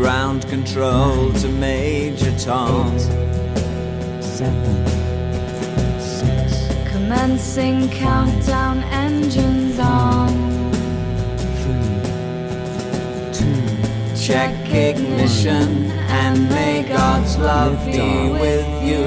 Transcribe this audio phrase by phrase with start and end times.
[0.00, 2.98] ground control to Major Tom.
[4.20, 4.86] seven,
[5.98, 10.28] six, Commencing countdown engines on.
[11.62, 12.00] three,
[13.32, 13.64] two,
[14.14, 19.04] Check ignition and may God's love be with you.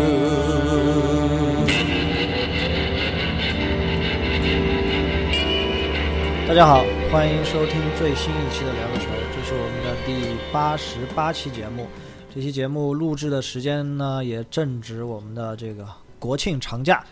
[6.47, 11.86] 大家好，欢迎收听最新一期的聊个球，这 是我们的第八十八期节目。
[12.34, 15.86] 这期节目录制的时间呢，也正值我们的这个
[16.18, 17.04] 国庆长假。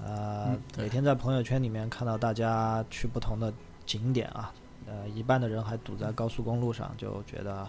[0.00, 3.52] 呃，每天在朋友圈里面看到大家去不同的
[3.84, 4.54] 景点啊，
[4.86, 7.68] 呃，一半的人还堵在高速公路上，就觉得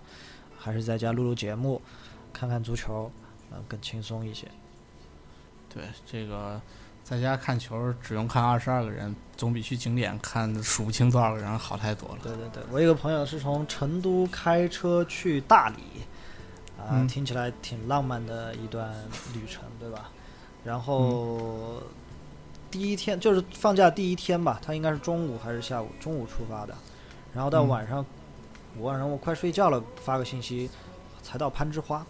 [0.56, 1.82] 还是在家录录节目，
[2.32, 3.12] 看看足球，
[3.50, 4.48] 呃，更轻松一些。
[5.74, 6.62] 对这个，
[7.06, 12.18] 在家看球只用看二十二个人，总比去景点看数不清多少个人好太多了。
[12.24, 15.76] 对对对，我一个朋友是从成都开车去大理，
[16.80, 18.92] 啊、嗯听起来挺浪漫的一段
[19.36, 20.10] 旅程，对吧？
[20.64, 21.80] 然后、
[22.72, 25.88] 第一天就是放假第一天吧，他应该是中午还是下午？
[26.00, 26.76] 中午出发的，
[27.36, 28.04] 然后到嗯晚上，
[28.80, 30.72] 我晚上我快睡觉了，发个信息，
[31.22, 32.04] 才到攀枝花。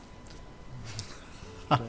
[1.67, 1.80] 对，呃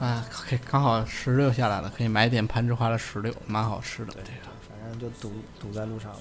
[0.00, 4.14] 啊，可以刚好石榴下来了，可以买点攀枝花的石榴，蛮好吃的。
[4.14, 6.18] 这个反正就堵堵在路上了。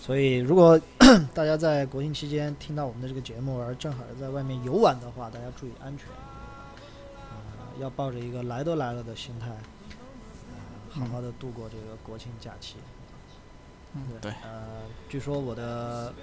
[0.00, 0.80] 所以，如果
[1.34, 6.06] 大家在国庆期间听到我们的这个节目，而正好是在外面游玩的话，大家注意安全，
[7.30, 12.76] 呃，要抱着一个来都来了的心态，呃，好好的度过这个国庆假期。
[13.94, 16.14] 嗯对呃，据说我的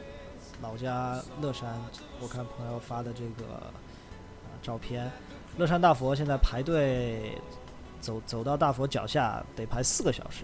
[0.61, 1.79] 老家乐山，
[2.19, 5.11] 我看朋友发的这个、呃、照片，
[5.57, 7.37] 乐山大佛现在排队
[8.01, 10.43] 走走到大佛脚下得排四个小时。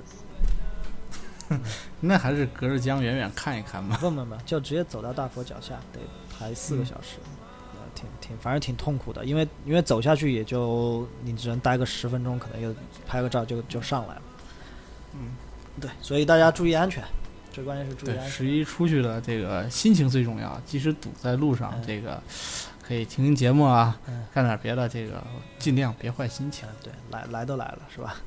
[2.00, 3.98] 那还是隔着江远远看一看吧。
[4.00, 6.00] 不不不，就直接走到大佛脚下，得
[6.34, 7.18] 排四个小时，
[7.74, 12.74] 呃，挺挺，反正挺痛苦的，因为因为走下去也就你只能待个十分钟，可能又
[13.06, 14.22] 拍个照就就上来了。
[15.14, 15.36] 嗯，
[15.82, 17.04] 对，所以大家注意安全，
[17.52, 18.30] 最关键是注意，安全。
[18.30, 22.24] 十一出去的这个心情最重要，即使堵在路上，嗯这个
[22.92, 25.24] 可以听听节目啊，嗯干点别的，这个
[25.58, 26.68] 尽量别坏心情。
[26.68, 28.18] 嗯，对，来来都来了，是吧？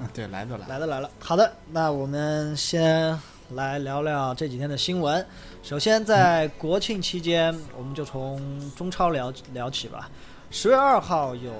[0.00, 0.68] 嗯，对，来都来了。
[0.68, 1.08] 来都来了。
[1.20, 3.16] 好的，那我们先
[3.50, 5.24] 来聊聊这几天的新闻。
[5.62, 8.42] 首先，在国庆期间，我们就从
[8.74, 10.10] 中超聊聊起吧。
[10.50, 11.52] 十月二号有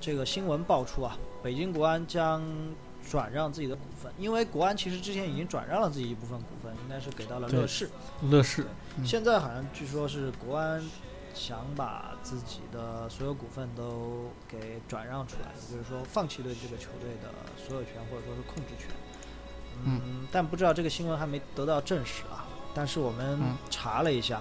[0.00, 2.42] 这个新闻爆出啊，北京国安将
[3.08, 7.88] 转让自己的股份，因为国安其实之前已经转让了自己一部分股份，应该是给到了乐视。
[8.28, 8.66] 乐视，
[8.98, 10.82] 嗯现在好像据说是国安
[11.34, 18.88] 想把自己的所有股份都给转让出来，也就是说放弃对这个球队的所有权或者说是控制权。
[19.84, 22.46] 嗯，但不知道这个新闻还没得到证实啊。
[22.74, 24.40] 但是我们嗯查了一下，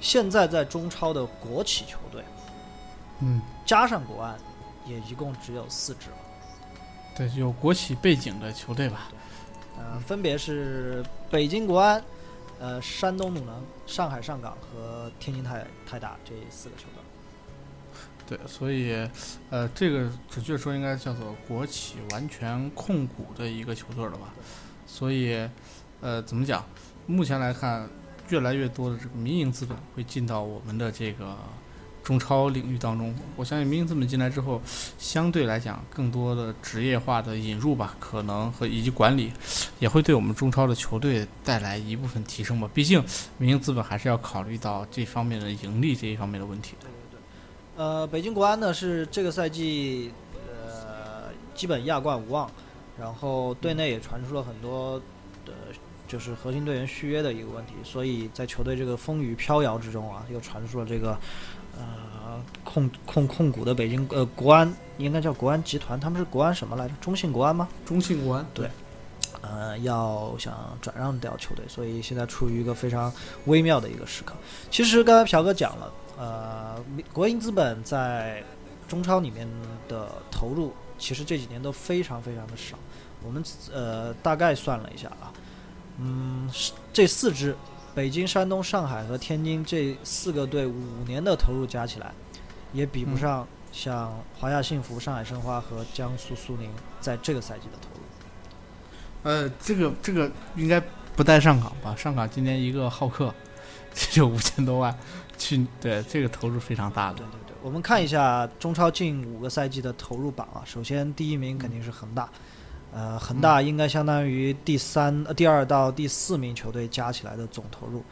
[0.00, 2.24] 现在在中超的国企球队
[3.20, 4.38] 嗯，加上国安，
[4.86, 6.16] 也一共只有四支了。
[7.14, 9.10] 对，有国企背景的球队吧。
[9.78, 12.02] 呃，分别是北京国安、
[12.60, 17.02] 呃山东鲁能、上海上港和天津泰泰达这四个球队。
[18.28, 19.10] 对，所以，
[19.50, 24.32] 呃，这个准确说应该叫做国企完全控股的一个球队了吧？
[24.86, 25.48] 所以，
[26.00, 26.64] 呃，怎么讲？
[27.08, 27.88] 目前来看，
[28.28, 31.36] 越来越多的这个民营资本会进到我们的这个
[32.10, 33.14] 中超领域当中。
[33.36, 34.60] 我相信民营资本进来之后，
[34.98, 39.32] 相对来讲，更多的职业化的引入吧，可能和以及管理，
[39.78, 42.68] 也会对我们中超的球队带来一部分提升吧。
[42.74, 43.00] 毕竟，
[43.38, 46.88] 民营资本还是要考虑到这方面的盈利这一方面的问题的。
[47.76, 52.50] 呃，北京国安呢是这个赛季呃基本亚冠无望，
[52.98, 54.98] 然后队内也传出了很多
[55.46, 55.52] 的，
[56.08, 61.16] 就是核心队员续约的一个问题，所以在球队这个风雨飘摇之中啊，又传出了这个
[61.80, 66.94] 呃控控控股的北京呃国安应该叫国安集团，他们是国安什么来着？
[67.00, 67.68] 中信国安吗？
[67.84, 68.68] 中信国安对
[69.42, 73.10] 呃，要想转让掉球队，所以现在处于一个非常
[73.46, 74.34] 微妙的一个时刻。
[74.70, 78.44] 其实刚才朴哥讲了，呃，国营资本在
[78.86, 79.48] 中超里面
[79.88, 82.76] 的投入，其实这几年都非常非常的少。
[83.24, 83.42] 我们
[83.72, 85.32] 呃大概算了一下啊，
[85.98, 87.56] 嗯，是这四支
[87.94, 92.12] 北京、山东、上海和天津这四个队五年的投入加起来，
[92.72, 96.70] 也比不嗯上像华夏幸福、上海申花和江苏苏宁
[97.00, 98.00] 在这个赛季的投入。
[99.22, 100.82] 呃，这个这个应该
[101.14, 101.94] 不带上港吧？
[101.96, 103.34] 上港今年一个浩克
[103.92, 104.96] 就五千多万，
[105.36, 107.26] 去对这个投入非常大的对。
[107.26, 110.62] 对对，我们看一下中超近五个赛季的投入榜啊。
[110.64, 112.28] 首先，第一名肯定是恒大，
[112.92, 118.02] 呃，恒大应该相当于第三、呃、第二到第四名球队加起来的总投入。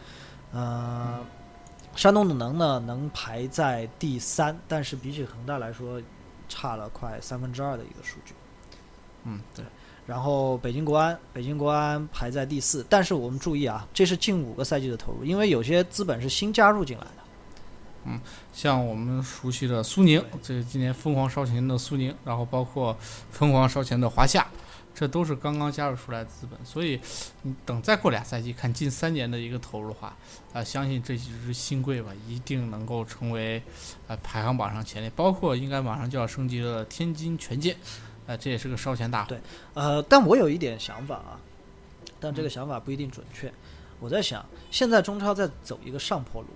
[0.52, 1.19] 呃，
[1.96, 6.00] 山东鲁能呢能排在第三，但是比起恒大来说，
[6.48, 8.34] 差了快三分之二的一个数据。
[9.25, 9.64] 嗯，对，
[10.06, 17.10] 然后北京国安，北京国安排在第四，但是我们注意啊，这是近五个赛季的投入，因为有些资本是新加入进来的。
[18.04, 18.19] 嗯
[18.52, 22.96] 像我们熟悉的苏宁，这个今年疯狂烧钱的苏宁，然后包括
[23.30, 24.46] 疯狂烧钱的华夏，
[24.99, 26.59] 这都是刚刚加入出来的资本。
[26.65, 26.99] 所以，
[27.43, 30.17] 你等再过俩赛季，看近三年的一个投入的话，
[30.53, 33.62] 啊、相信这几支新贵吧，一定能够成为
[34.09, 35.09] 呃排行榜上前列。
[35.15, 37.77] 包括应该马上就要升级的天津权健，
[38.27, 39.29] 呃，这也是个烧钱大户。
[39.29, 39.41] 对
[39.75, 41.39] 呃，但我有一点想法啊，
[42.19, 43.53] 但嗯这个想法不一定准确。
[44.00, 46.49] 我在想，现在中超在走一个上坡路，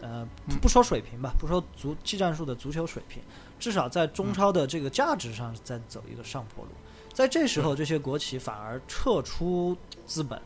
[0.00, 3.22] 呃，嗯不说水平吧，不说足技战术的足球水平，
[3.60, 6.70] 至少在中超的这个价值上在走一个上坡路。
[7.14, 9.74] 在这时候，这些国企反而撤出
[10.04, 10.38] 资本，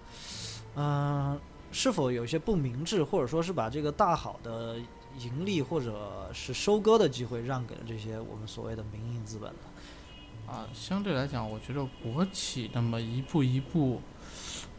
[0.76, 1.40] 嗯、
[1.72, 4.76] 是否有一些不明智，或者说是把这个大好的
[5.18, 9.58] 盈利或者是收割的机会让给了这些我们所谓的民营资本呢？
[10.46, 14.00] 啊，相对来讲，我觉得国企那么一步一步，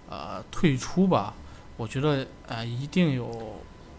[0.08, 1.34] 呃，退出吧，
[1.76, 3.56] 我觉得呃，一定有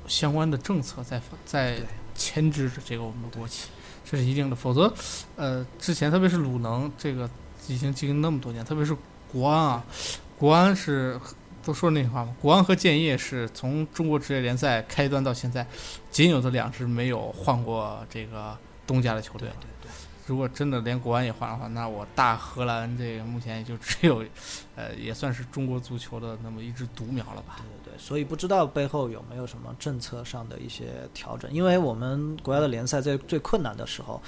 [0.06, 1.80] 相关的政策在在
[2.14, 3.68] 牵制着这个我们的国企，
[4.04, 4.56] 这是一定的。
[4.56, 4.92] 否则，
[5.36, 7.28] 呃，之前特别是鲁能这个
[7.68, 8.96] 已经经营那么多年，特别是
[9.32, 9.84] 国安啊，
[10.38, 11.20] 国安是
[11.62, 15.66] 都说那句话嘛，国安和建业是从中国职业联赛开端到现在，
[16.10, 19.54] 仅有的两支没有换过这个东家的球队了。
[19.60, 19.90] 对对。
[20.26, 24.24] 如果真的连国安也换的话，那我大荷兰这个目前也就只有，
[24.76, 27.56] 呃，也算是中国足球的那么一支独苗了吧。
[27.84, 34.22] 对对，所以不知道背后有没有什么政策上的一些调整，因为我们国家的联赛在最困难的时候，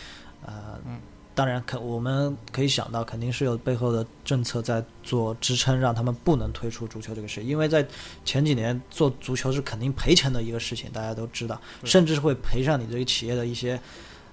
[0.45, 0.99] 呃，嗯
[1.35, 7.87] 当然可我们可以想到，肯定是有背后的政策在做支撑，让他们不能退出足球这个事，因为在
[8.25, 13.81] 前几年做足球是肯定赔钱的一个事情，大家都知道，甚至是会赔上你这个企业的一些。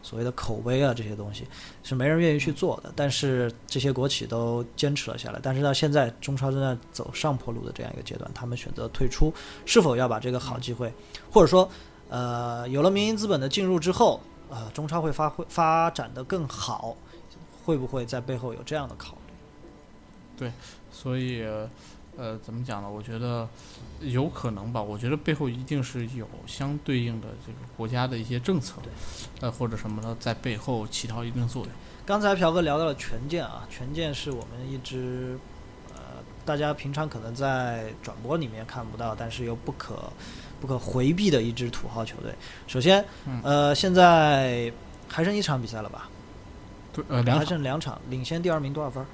[0.01, 1.45] 所谓的口碑啊，这些东西
[1.83, 5.41] 是没人愿意去做的，但是这些国企都坚持了下来。
[5.43, 9.31] 但是到现在，中超正在走上坡路的这样一个阶段，他们选择退出，
[9.65, 10.91] 是否要把这个好机会，
[11.29, 11.69] 或者说，
[12.07, 16.95] 呃，有了民营资本的进入之后，呃，中超会发挥发展的更好，
[17.65, 19.33] 会不会在背后有这样的考虑？
[20.37, 20.51] 对
[20.91, 21.43] 所以，
[22.17, 22.89] 呃，怎么讲呢？
[22.89, 23.47] 我觉得
[24.01, 24.81] 有可能吧。
[24.81, 28.81] 我觉得背后一定是有相对应的这个国家的一些政策，
[29.39, 31.71] 呃，或者什么的在背后起到一定作用。
[32.05, 35.37] 刚才朴哥聊到了权健啊，权健是我们一支
[35.93, 36.01] 呃，
[36.43, 40.11] 大家平常可能在转播里面看不到，但是又不可
[40.59, 42.33] 不可回避的一支土豪球队。
[42.67, 44.71] 首先嗯，呃，现在
[45.07, 46.09] 还剩一场比赛了吧？
[46.93, 49.05] 对，呃，两还场剩两场，领先第二名多少分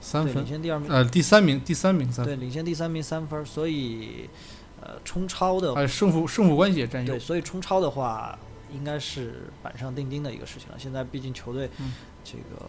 [0.00, 4.28] 三分领，先第二名，呃，第三名，第三名三对，领先第三名三分，所以
[4.80, 7.18] 呃，冲超的呃，胜负胜负关系也占优对，。
[7.18, 8.38] 所以冲超的话，
[8.72, 10.74] 应该是板上钉钉的一个事情了。
[10.78, 11.92] 现在毕竟球队嗯
[12.24, 12.66] 这个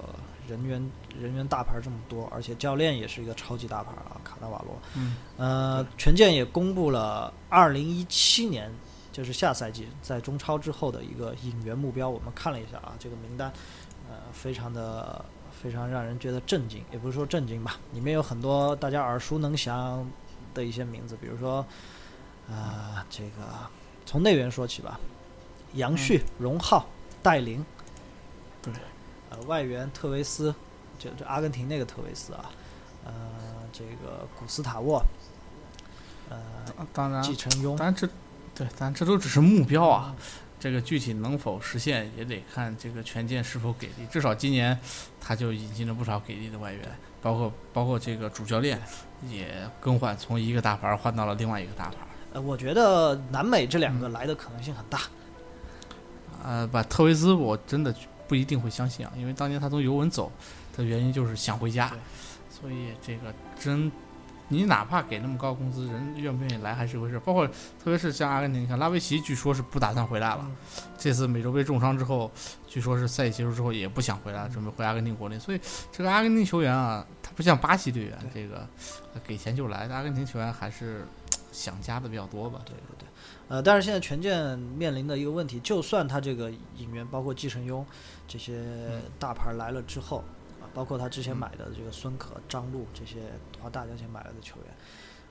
[0.47, 4.77] 人员人员大牌这么多，而且教练也是一个超级大牌啊，卡纳瓦罗。
[4.95, 8.71] 嗯，呃，权健也公布了二零一七年，
[9.11, 12.09] 就是下赛季在中超之后的一个引援目标。
[12.09, 13.51] 我们看了一下啊，这个名单，
[14.09, 20.09] 呃，非常的非常让人觉得震惊，也不是说震惊吧，里面有很多大家耳熟能详
[20.53, 21.65] 的一些名字，比如说，
[22.49, 23.47] 呃，这个
[24.05, 24.99] 从内援说起吧，
[25.73, 26.85] 杨旭、荣浩、
[27.21, 27.63] 戴琳，
[28.61, 28.73] 对，
[29.31, 30.53] 呃，外援特维斯，
[30.99, 32.51] 就就阿根廷那个特维斯啊，
[33.03, 33.11] 呃，
[33.73, 35.03] 这个古斯塔沃，
[36.29, 36.37] 呃，
[36.77, 38.07] 当当然，继承庸，当然这，
[38.53, 40.15] 对，当然这都只是目标啊。
[40.59, 44.05] 这个具体能否实现，也得看这个权健是否给力。
[44.11, 44.77] 至少今年，
[45.19, 46.81] 他就引进了不少给力的外援，
[47.19, 48.79] 包括包括这个主教练
[49.27, 51.95] 也更换，从一个大牌换到了另外一个大牌。
[52.33, 54.99] 呃，我觉得南美这两个嗯来的可能性很大。
[56.43, 57.91] 呃，把特维斯我真的
[58.31, 60.31] 不一定会相信啊，因为当年他从尤文走
[60.73, 61.91] 的原因就是想回家，
[62.49, 63.91] 所以这个真，
[64.47, 67.19] 你哪怕给那么高工资，人愿不愿意来还是一回事。
[67.19, 70.39] 包括特别是像阿根廷，你看拉维奇，据说是不打算回来了。
[70.45, 70.55] 嗯
[70.97, 72.31] 这次美洲杯重伤之后，
[72.67, 75.37] 据说是赛季结束之后也不想回来了，准备回阿根廷国内。
[75.37, 75.59] 所以
[75.91, 78.65] 这个阿根廷球员啊，他不像巴西队员，这个
[79.13, 79.89] 呃给钱就来。
[79.89, 81.05] 阿根廷球员还是
[81.51, 82.61] 想家的比较多吧。
[82.63, 83.07] 对对对，
[83.47, 87.83] 呃，但是现在权健面临的一个问题，就算他这个引援，包括季承庸
[88.31, 88.63] 这些
[89.19, 90.23] 大牌来了之后，
[90.61, 91.37] 啊，包括他之前嗯。
[91.37, 93.17] 买的这个孙可、张璐这些
[93.59, 94.73] 花大价钱买来的球员，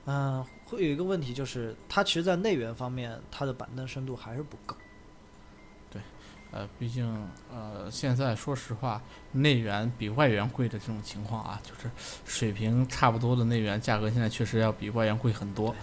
[0.05, 4.75] 嗯、会有一个问题就是，他其实，在内援方面，他的板凳深度还是不够。
[5.89, 5.99] 对
[6.51, 11.89] 呃，毕竟呃，现在说实话，内援比外援贵的这种情况啊，就是
[12.23, 15.73] 水平差不多的内援，价格现在确实要比外援贵很多。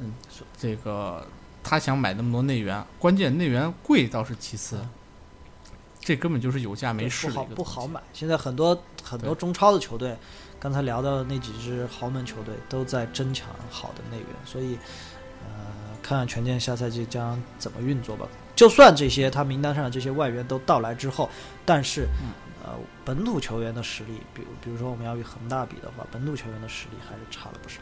[0.00, 0.12] 嗯，
[0.56, 1.26] 这个
[1.62, 4.80] 他想买那么多内援，关键内援贵倒是其次，
[6.08, 8.00] 这根本就是有价没市不好不好买。
[8.14, 10.16] 现在很多很多中超的球队，
[10.58, 14.78] 刚才聊到的那几支豪门球队都在争抢好的内援，所以
[15.44, 18.26] 呃，看看权健下赛季将怎么运作吧。
[18.56, 21.28] 就算这些他名单上的这些外援都到来之后，
[21.66, 22.32] 但是、嗯
[22.64, 22.72] 呃，
[23.04, 27.80] 本土球员的实力，比如比如说我们要与恒大比的话，本土球员的实力还是差了不少。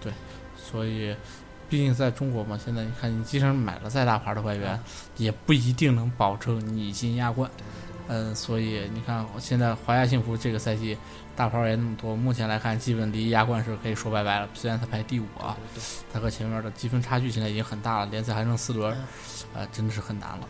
[0.00, 0.12] 对
[0.56, 1.16] 所以，
[1.68, 4.78] 毕竟在中国嘛，现在你看，你即使买了再大牌的外援，
[5.16, 7.50] 也不一定能保证你进亚冠。
[8.10, 10.96] 嗯，所以你看，现在华夏幸福这个赛季
[11.36, 14.48] 大牌外援那么多，目前来看，基本离亚冠是可以说拜拜了。
[14.54, 15.54] 虽然他排第五啊，
[16.10, 19.04] 他和前面的积分差距现在已经很大了，联赛还剩四轮嗯，
[19.60, 20.48] 呃，真的是很难了。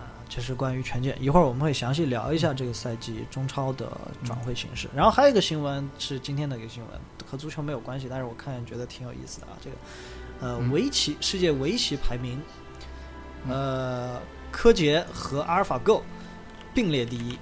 [0.00, 1.16] 啊，这是关于权健。
[1.22, 3.88] 一会儿我们会详细聊一下这个赛季中超的
[4.24, 4.88] 转会形势。
[4.92, 9.52] 然后还有一个新闻是今天的一个新闻，和足球没有关系，但是我看觉得挺有意思的啊。
[9.62, 9.76] 这个
[10.40, 10.70] 呃，嗯。
[10.70, 12.40] 围棋世界围棋排名，
[13.48, 16.02] 呃，柯洁和阿尔法狗
[16.74, 17.38] 并列第一。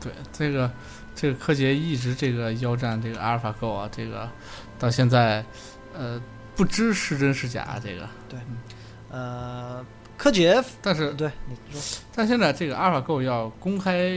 [0.00, 0.70] 对，这个
[1.14, 4.30] 这个柯洁一直这个腰战这个阿尔法狗啊，这个
[4.78, 5.44] 到现在
[5.92, 6.22] 呃
[6.54, 8.38] 不知是真是假，这个对，
[9.10, 9.84] 呃，
[10.16, 14.08] 柯洁，但是对你说，但现在这个阿尔法狗要公开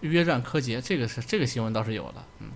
[0.00, 2.48] 约战柯洁，这个是这个新闻倒是有的，嗯，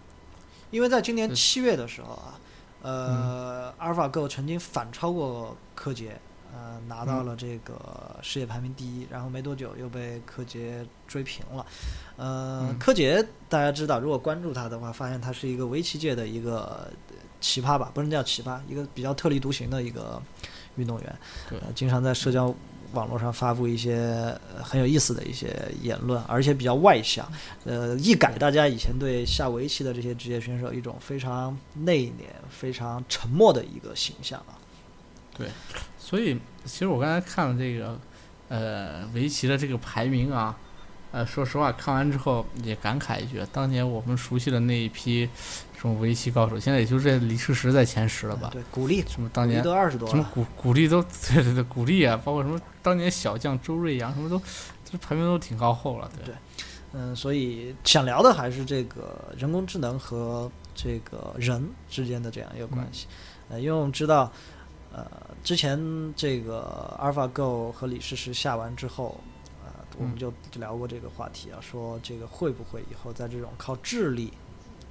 [0.70, 2.40] 因为在今年七月的时候啊，
[2.84, 6.20] 呃，嗯阿尔法狗曾经反超过柯洁，
[6.52, 11.64] 呃，拿到嗯了这个世界排名第一，然后没多久又被柯洁追平了。
[12.16, 16.90] 呃，嗯柯洁大家知道，如果关注他的话，发现他是一个围棋界的一个
[17.40, 20.20] 奇葩吧，不能叫奇葩，一个比较特立独行的一个
[20.76, 21.18] 运动员。
[21.52, 22.54] 呃，经常在社交
[22.94, 23.96] 网络上发布一些
[24.56, 27.30] 呃很有意思的一些言论，而且比较外向，
[27.64, 34.56] 呃，一改大家以前对下围棋的这些职业选手一种非常内敛、非常沉默的一个形象啊。
[35.36, 35.48] 对
[35.98, 37.98] 所以其实我刚才看了这个
[38.48, 40.56] 呃围棋的这个排名啊，
[41.10, 45.28] 呃，说实话看完之后也感慨一句，当年我们熟悉的那一批
[45.84, 48.48] 什么围棋高手，现在也就这李世石在前十了吧？
[48.50, 50.30] 对，鼓励，什么当年都二十多什么了。
[50.32, 54.40] 鼓鼓励都对对对鼓励啊，包括什么当年小将周瑞阳什么都，
[54.82, 56.34] 这排名都挺靠后了，对对
[56.94, 63.06] 嗯，所以想聊的还是这个人工智能和这个人之间的这样一个关系。
[63.50, 64.32] 呃，因为我们知道，
[64.90, 65.06] 呃，
[65.42, 65.78] 之前
[66.16, 69.20] 这个 AlphaGo 和李世石下完之后，
[69.62, 74.32] 呃，我们就聊过这个话题啊，说这个会不会以后在这种靠智力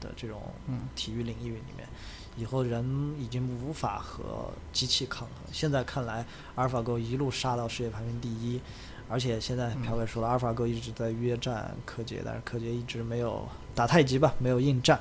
[0.04, 1.88] 的这种嗯体育领域里面，
[2.36, 2.86] 以后人
[3.18, 5.30] 已经无法和机器抗衡。
[5.52, 8.60] 现在看来，AlphaGo 一路杀到世界排名第一，
[9.08, 15.00] 而且现在朴伟说了，AlphaGo 一直在约战柯洁，但是柯洁一直没有打太极吧，没有应战。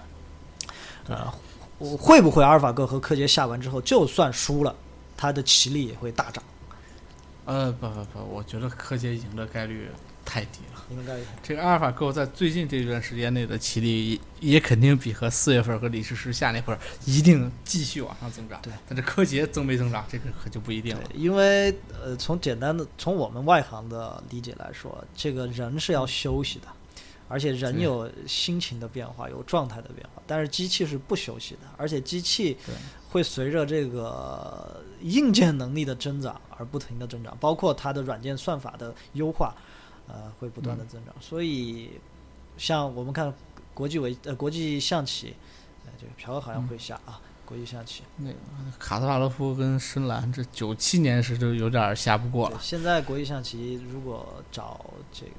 [1.08, 1.34] 呃，
[1.78, 4.72] 我会不会阿尔法狗和柯洁下完之后，就算输了，
[5.16, 6.42] 他的棋力也会大涨？
[7.44, 9.88] 呃不不不，我觉得柯洁赢的概率
[10.24, 10.84] 太低了。
[10.90, 14.10] 应该这个阿尔法狗在最近这段时间内的棋力
[14.40, 18.60] 也也肯定比和四月份和李世石下那会儿一定继续往上增长。
[18.60, 21.02] 对，但是柯洁增没增长，这个可就不一定了。
[21.14, 26.66] 因为呃，从简单的从我们外行的理解来说，这个人是要休息的，
[27.26, 32.58] 而且人有心情的变化，有状态的变化，但是机器是不休息的，而且机器
[33.08, 39.54] 会随着这个硬件能力的增长而不停的增长，包括它的软件算法的优化，
[40.08, 41.14] 呃，会不断的嗯增长。
[41.20, 41.90] 所以，
[42.56, 43.32] 像我们看
[43.74, 45.34] 国际围呃国际象棋，
[45.84, 48.02] 呃，这个朴哥好像嗯会下啊，国际象棋。
[48.16, 48.36] 那个
[48.78, 52.58] 卡斯帕罗夫跟深蓝这九七年时就有点下不过，了。
[52.60, 55.32] 现在国际象棋如果找这个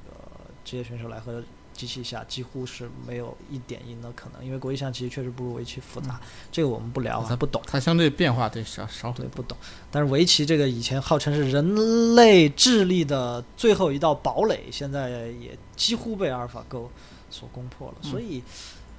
[0.66, 1.44] 职业选手来和
[1.74, 6.20] 机器下，几乎是没有一点赢的可能，因为国际象棋确实不如围棋复杂。
[6.52, 7.62] 这个我们不聊啊，它不懂。
[7.66, 9.26] 它相对变化对少少很，多。
[9.26, 9.58] 对不懂。
[9.92, 16.90] 但是围棋这个以前号称是人类智力的最后一道堡垒，现在也几乎被阿尔法狗
[17.30, 17.96] 所攻破了。
[18.04, 18.44] 嗯所以，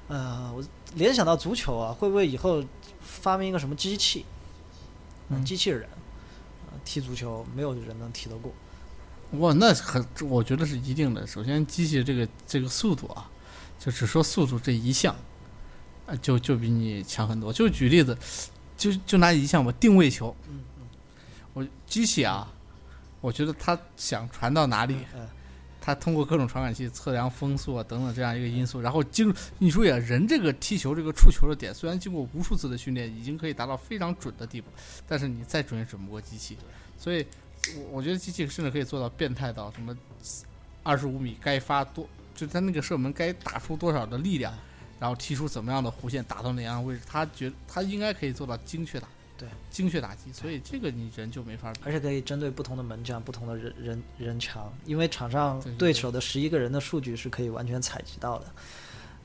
[0.09, 0.63] 呃，我
[0.95, 2.63] 联想到足球啊，会不会以后
[3.01, 4.25] 发明一个什么机器，
[5.45, 5.89] 机器人，
[6.71, 8.53] 呃踢足球没有人能踢得过。
[9.39, 11.27] 哇，那很，我觉得是一定的。
[11.27, 13.31] 首先，机器这个这个速度啊，
[13.79, 15.15] 就只说速度这一项，
[16.07, 17.53] 啊，就就比你强很多。
[17.53, 18.17] 就举例子，
[18.77, 20.35] 就就拿一项吧，定位球。
[20.49, 20.61] 嗯
[21.53, 22.53] 我机器啊，
[23.21, 25.27] 我觉得它想传到哪里，嗯
[25.81, 34.69] 它通过各种传感器测量风速啊等等这样一个因素，然后经你注意啊，人这个踢球这个触球的点，虽然经过无数次的训练，已经可以达到非常准的地步，
[35.07, 36.57] 但是你再准也准不过机器。
[36.99, 37.27] 所以，
[37.77, 39.97] 我我觉得机器甚至可以做到变态到什么
[40.83, 44.53] 二十五米该发多，就他那个射门该打出多少的力量，
[45.01, 49.09] 然后踢出怎么样的弧线，打到哪样的位置，他觉他应该可以做到精确打。
[49.37, 51.81] 对，精确打击，所以这个你人就没法比。
[51.83, 58.47] 而且可以针对不同的门将、不同的人人人墙，因为场上对手的十一个人的数据是可以完全采集到的。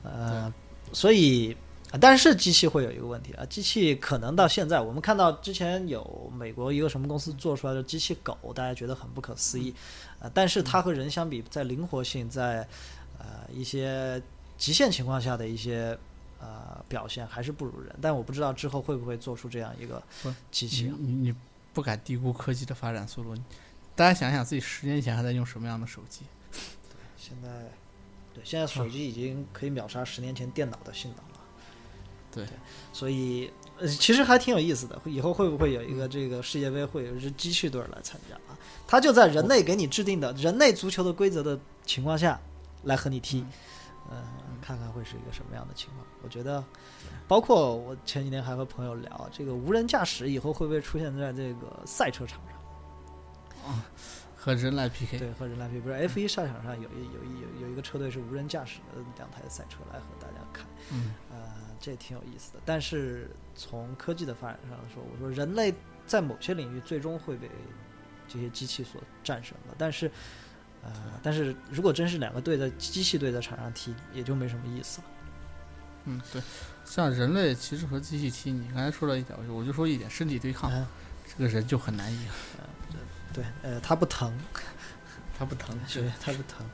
[0.02, 0.52] 呃，
[0.92, 9.74] 所以，啊但是机器会有一个问题啊，机器可能到现在，我们看到之前有美国一个什么公司做出来的机器狗，大家觉得很不可思议，
[10.20, 12.68] 啊、但是它和人相比，在灵活性，在
[13.18, 14.22] 呃一些
[14.58, 15.98] 极限情况下的一些。
[16.42, 20.02] 呃，表现还是不如人，但我不知道之后会不会做出这样一个
[20.50, 20.94] 机器啊。
[20.98, 21.34] 你你你
[21.74, 23.34] 不敢低估科技的发展速度。
[23.94, 26.22] 大家想想自己十年前还在用什么样的手机？
[27.18, 27.48] 现在，
[28.32, 31.29] 对，现在手机已经可以秒杀十年前电脑的性能了。
[32.32, 32.44] 对
[32.92, 35.00] 所以呃，其实还挺有意思的。
[35.04, 38.56] 以后会不会有一个这个世界杯会有一支机器队儿来参加啊？
[38.86, 42.40] 他就在人类给你制定的人类足球的规则的情况下
[42.84, 43.44] 来和你踢，
[44.10, 44.22] 嗯、
[44.60, 46.06] 看看会是一个什么样的情况。
[46.22, 46.62] 我觉得，
[47.26, 52.38] 包括我前几天还和朋友聊，这个无人驾驶以后会不会出现在这个赛车场
[53.64, 53.80] 上？
[54.40, 55.18] 和人来 PK。
[55.18, 61.36] 对，和人来比，不是 F 一赛场上有一有一有有一个车队是无人驾驶的两台赛车来和大家看，嗯，呃，
[61.78, 62.60] 这挺有意思的。
[62.64, 65.74] 但是从科技的发展上说，我说人类
[66.06, 67.50] 在某些领域最终会被
[68.26, 70.10] 这些机器所战胜的，但是。
[70.82, 70.90] 呃，
[71.22, 75.06] 但是如果真是两个队的机器队在场上踢，也就没什么意思了。
[76.06, 76.40] 嗯，对，
[76.86, 80.86] 像人类其实和机器踢，你刚才说了一点，我就说一点，身体对抗，嗯，
[81.28, 82.18] 这个人就很难赢，
[83.32, 84.32] 对，呃，它不疼，
[85.38, 86.66] 它不疼，对，它不疼。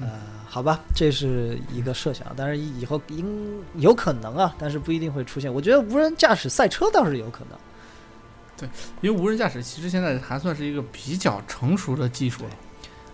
[0.00, 5.52] 嗯呃，好吧，这是一个设想，但是以后应有可能啊，但是不一定会出现。
[5.52, 7.58] 我觉得无人驾驶赛车倒是有可能。
[8.56, 8.68] 对
[9.02, 12.50] 因为无人驾驶其实现在还算是一个比较成熟的技术了。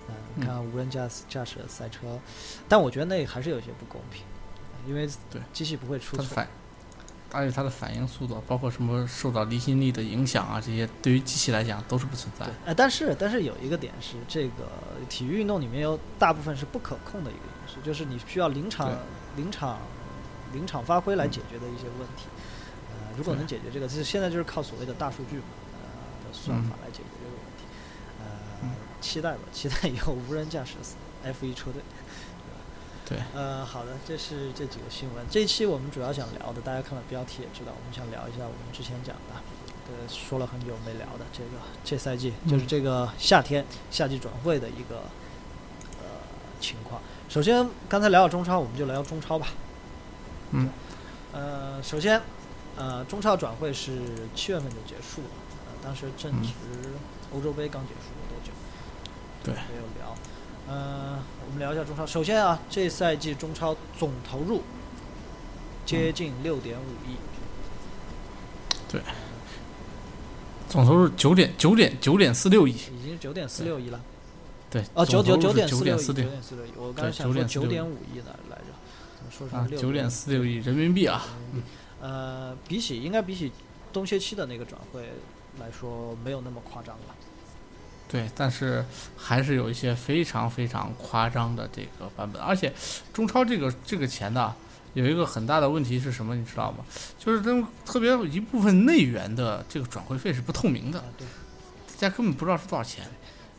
[0.09, 2.19] 嗯，你看无人驾驶驾驶的赛车，
[2.69, 4.23] 但我觉得那还是有些不公平，
[4.87, 6.45] 因为对机器不会出错。
[7.35, 14.69] 而且它的反应速度，包括什么受到离心力的影响啊，这些对于机器来讲都是不存在的。，但是但是有一个点是，这个
[15.09, 18.91] 体育运动里面有大部分是不可控的一个因素，就是你需要临场
[19.37, 19.79] 临场
[20.53, 22.27] 临场发挥来解决的一些问题。
[22.93, 27.65] 呃，如果能解决这个，就是现在就是靠所谓的大数据嘛，呃的算嗯法来解决这个问题。
[28.21, 28.27] 呃，
[28.63, 30.75] 嗯期待吧，期待以后无人驾驶
[31.25, 31.83] F 一车队。
[33.07, 35.25] 对，呃，好的，这是这几个新闻。
[35.31, 39.35] 这一期我们主要想聊的，大家看了标题也知道，我们想聊一下我们之前讲的，
[39.89, 41.51] 呃，说了很久没聊的这个
[41.85, 45.03] 这赛季，就是嗯这个夏天夏季转会的一个
[46.01, 46.07] 呃
[46.61, 47.03] 情况。
[47.29, 49.49] 首先，刚才聊到中超，我们就聊中超吧。
[50.53, 50.71] 嗯，
[51.33, 52.23] 呃，首先，
[52.77, 53.99] 呃，中超转会是
[54.35, 55.29] 七月份就结束了，
[55.67, 56.51] 呃，当时正嗯值
[57.35, 58.51] 欧洲杯刚结束没多久。
[59.43, 60.17] 对没有聊。
[60.67, 62.07] 呃，我们聊一下中超。
[62.07, 64.63] 首先啊，这赛季中超总投入
[65.85, 67.17] 接近六点五亿，
[68.89, 69.01] 对
[70.69, 74.01] 总投入九点九点九点四六亿，已经九点四六亿了。
[74.71, 76.71] 对，哦，九九九点四六亿，九点四六亿。
[76.77, 78.65] 我刚才想说九9.46点五亿呢来着，
[79.17, 81.63] 怎么说六九点四六亿人民币啊，嗯
[82.01, 83.53] 呃，比起应该比起
[83.93, 85.03] 冬歇期的那个转会
[85.61, 87.15] 来说，没有那么夸张了。
[88.07, 88.85] 对，但是
[89.17, 92.73] 还是有一些非常非常夸张的这个版本，而且
[93.13, 94.55] 中超这个这个钱呢，
[94.93, 96.85] 有一个很大的问题是什么，你知道吗？
[97.19, 101.27] 就是他们特别一部分内援的这个转会费是不透明的啊，，对。
[101.95, 103.07] 大家根本不知道是多少钱。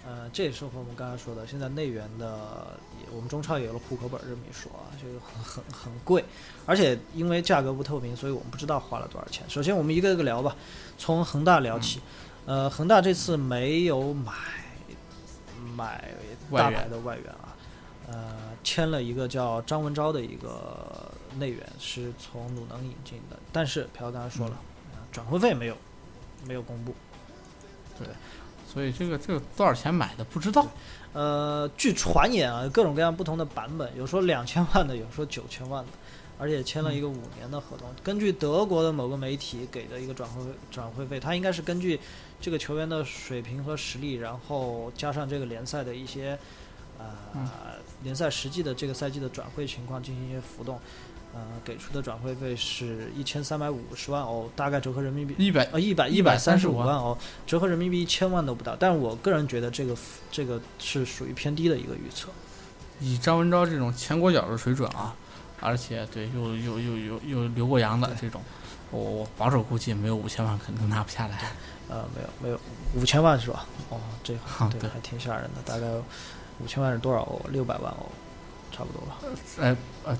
[0.08, 2.78] 呃，这也是和我们刚才说的，现在内援的，
[3.12, 6.24] 我们中超也有了户口本这么一说啊，这个很很很贵，
[6.68, 9.44] 而且因为价格不透明，所以我们不知道花了多少钱。
[9.50, 10.56] 首先，我们一个一个聊吧，
[10.98, 12.02] 从恒大聊起。
[12.46, 14.34] 呃，恒大这次没有买
[15.76, 16.14] 买
[16.52, 17.56] 大牌的外援啊，
[18.08, 24.56] 呃，签了一个叫张文钊的一个内援，是从鲁能引进的，但是朴刚才说了，
[24.94, 25.76] 呃转会费没有
[26.48, 26.94] 没有公布。
[27.98, 28.08] 对
[28.72, 30.68] 所以这个这个多少钱买的不知道。
[31.14, 35.92] 呃，据传言啊，各种各样不同的版本，有说两千万的，有说九千万的，
[36.38, 37.90] 而且签了一个五年的合同。
[38.04, 41.98] 根据德国的某个媒体给的一个转会转会费，它应该是根据
[42.40, 46.38] 这个球员的水平和实力，然后加上这个联赛的一些
[46.98, 47.48] 呃、嗯
[48.04, 50.80] 联赛实际的这个赛季的转会情况进行一些浮动。
[51.34, 58.74] 呃，给出的转会费是一千三百五十万欧，大概折合人民币一百呃，一百一百三十五万欧，折合人民币一千万都不到。
[58.78, 59.94] 但是我个人觉得这个
[60.32, 62.30] 这个是属于偏低的一个预测。
[63.02, 65.14] 以张文钊这种前国脚的水准啊，
[65.60, 68.42] 而且对又又又又又留过洋的这种，
[68.92, 71.52] 我我保守估计没有五千万肯定拿不下来。
[71.88, 72.60] 呃，没有没有
[72.96, 73.66] 五千万是吧？
[73.90, 74.40] 哦，这个
[74.80, 75.62] 对，还挺吓人的。
[75.66, 75.88] 大概
[76.60, 77.40] 五千万是多少欧？
[77.50, 78.06] 六百万欧，
[78.72, 79.18] 差不多吧。
[79.60, 80.18] 呃呃，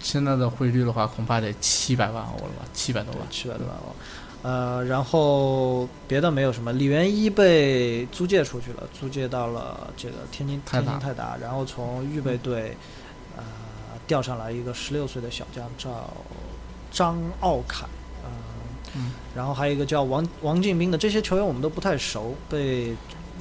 [0.00, 3.22] 现在的汇率的话，恐怕得七百万欧了吧，七百多万。
[3.30, 3.94] 七百多万欧。
[4.42, 6.72] 呃，然后别的没有什么。
[6.72, 12.76] 李元一被租借出去了，租借到了这个天津天津泰达，然后从预备队
[13.36, 13.44] 呃
[14.06, 16.10] 调上来一个十六岁的小将叫
[16.90, 18.01] 张奥凯，呃
[18.94, 22.94] 嗯，然后还有一个叫王王敬兵的，这些球员我们都不太熟，被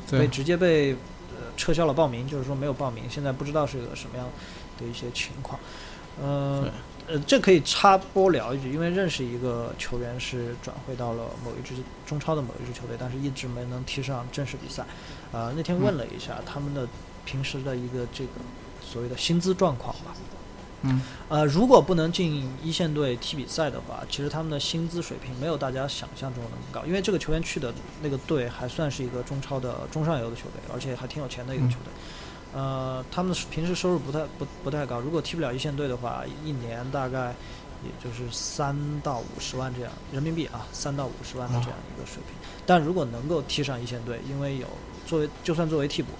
[0.10, 0.94] 被，直接被
[1.32, 4.28] 呃撤销了报名，就是说没有报名，现在不知道是个什么样
[4.80, 5.60] 的一些情况。
[6.22, 6.70] 呃，
[7.08, 11.74] 呃，这可以插播聊一句，因为认识一个球员是转会到了某一支
[12.06, 14.86] 中超的某一支球队，但是一直没能踢上正式比赛。
[15.32, 16.88] 呃，那天问了一下、他们的
[17.26, 18.32] 平时的一个这个
[18.82, 20.14] 所谓的薪资状况吧。
[20.84, 31.94] 嗯，呃，如果不能进一线队踢比赛的话，其实他们的薪资水平没有大家想象中的那么高，因为这个球员去的那个队还算是一个中超的中上游的球队，而且还挺有钱的一个嗯球队。
[32.54, 37.34] 呃，他们平时收入不太不不太高，如果踢不了一线队的话，一年大概
[37.84, 42.36] 也就是三到五十万这样人民币啊，三到五十万的这样一个水平。
[42.66, 44.68] 但如果能够踢上一线队，因为有
[45.06, 46.20] 作为就算作为替补，呃，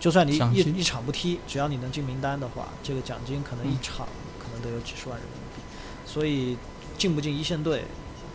[0.00, 4.08] 就算你一一场不踢，只要你能进名单的话，这个奖金可能一嗯场
[4.38, 5.62] 可能都有几十万人民币，
[6.06, 6.56] 所以
[6.96, 7.84] 进不进一线队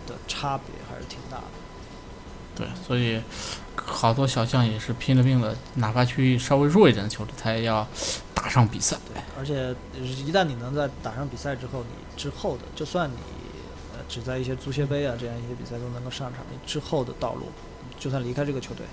[0.06, 1.43] 的差别还是挺大的。
[2.56, 3.19] 对，所以
[3.75, 7.86] 好多小将也是拼了命的，哪怕去稍微弱一点的球队，他也要
[8.34, 8.95] 打上比赛。
[9.13, 13.17] 对，而且一旦你能在打上比赛之后，你之后的，就算你
[13.91, 17.47] 呃只在一些足协杯啊这样一些比赛中能够上场，你之后的道路，
[17.99, 18.86] 就算离开这个球队，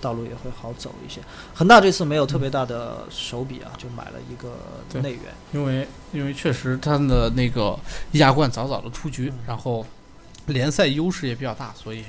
[0.00, 1.20] 道路也会好走一些。
[1.54, 7.78] 恒大这次没有特别大的手笔啊，就买了一个内援，因为因为确实他的那个
[8.12, 9.84] 亚冠早早的出局，嗯然后
[10.46, 12.04] 联赛优势也比较大，所以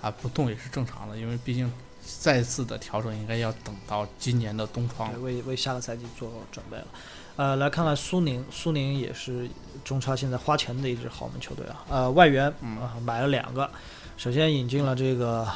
[0.00, 1.72] 啊不动也是正常的，因为毕竟
[2.20, 6.86] 再次的调整应该要等到今年的冬窗，为为下个赛季做准备了。
[7.34, 9.48] 呃，来看看苏宁，苏宁也是
[9.82, 11.82] 中超现在花钱的一支豪门球队啊。
[11.88, 13.70] 呃，外援嗯啊、买了两个，
[14.18, 15.48] 首先引进了这个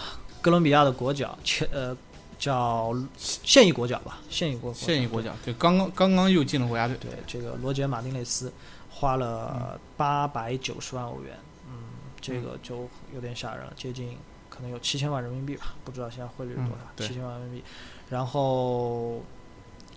[0.47, 1.97] 哥伦比亚的国脚，切呃
[2.39, 8.53] 叫现役国脚吧，现役国现役国脚，对，刚刚刚刚又进了国家队，对这个罗杰·马丁内斯
[8.89, 11.73] 花了八百九十万欧元，嗯，
[12.21, 14.17] 这个就有点吓人了，接近
[14.49, 17.65] 可能有七千万人民币吧，不知道现在汇率是多少七千万人民币。
[18.09, 19.21] 然后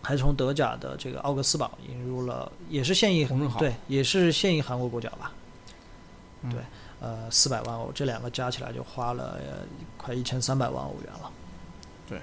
[0.02, 3.24] 还从德甲的这个奥格斯堡引入了，也是现役
[3.60, 5.32] 对，也是现役韩国国脚吧，
[6.42, 6.50] 嗯。
[6.50, 6.60] 对，
[7.02, 9.66] 呃，四百万欧，这两个加起来就花了呃
[9.98, 11.32] 快一千三百万欧元了。
[12.08, 12.20] 对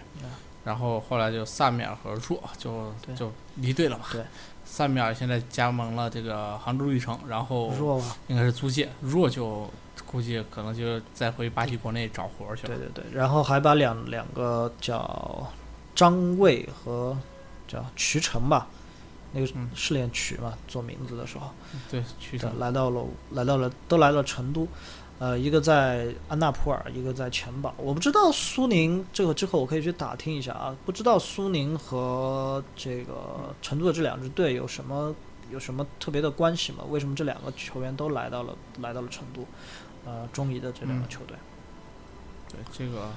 [0.65, 4.21] 然后后来就萨米尔和若就就离队了嘛，对，
[4.65, 8.17] 萨米尔现在加盟了这个杭州绿城，然后若吧？
[8.27, 9.71] 应该是租借，若就
[10.05, 15.47] 估计可能就再回巴西国内找活儿去了，对对对，然后还把两两个叫
[15.95, 17.17] 张卫和
[17.69, 18.67] 叫瞿晨吧，
[19.37, 21.51] 那个嗯是练瞿嘛，做名字的时候，
[21.91, 24.67] 对，去对成来到了来到了都来了成都，
[25.19, 27.75] 呃，一个在安纳普尔，一个在钱堡。
[27.77, 35.15] 我不知道苏宁这个之后我可以去打听一下啊，不知道苏宁和这个成都的这两支队有什么
[35.51, 36.85] 有什么特别的关系吗？
[36.89, 39.47] 为什么这两个球员都来到了来到了成都？
[40.07, 41.37] 呃，中乙的这两个嗯球队，
[42.49, 43.11] 对这个，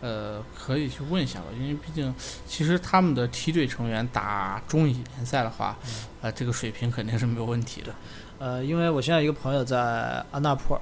[0.00, 2.14] 呃，可以去问一下吧，因为毕竟
[2.46, 5.90] 其实他们的梯队成员打中乙联赛的话，嗯
[6.22, 7.94] 呃，这个水平肯定是没有问题的。
[8.38, 10.80] 呃，因为我现在一个朋友在安纳普尔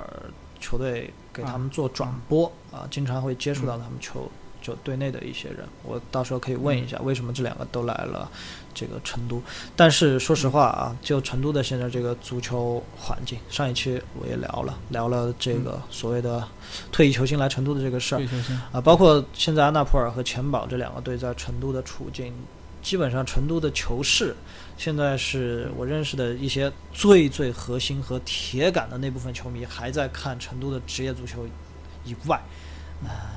[0.60, 4.30] 球队给他们做转播啊、经常会接触到他们球
[4.68, 8.30] 就队内的一些人，我到时候可以问一下为什么这两个都来了
[8.74, 9.42] 这个成都。
[9.74, 16.46] 但是说实话啊，就成都的现在这个足球环境，上一期我也聊了，聊了这个所谓的
[16.92, 18.22] 退役球星来成都的这个事儿
[18.70, 22.34] 啊，包括现在安纳普尔和钱宝这两个队在成都的处境，
[22.82, 24.36] 基本上成都的球市
[24.76, 31.46] 现在是我认识的一些最最核心和铁杆的那部分球迷还在看成都的职业足球
[32.04, 32.42] 以外，啊、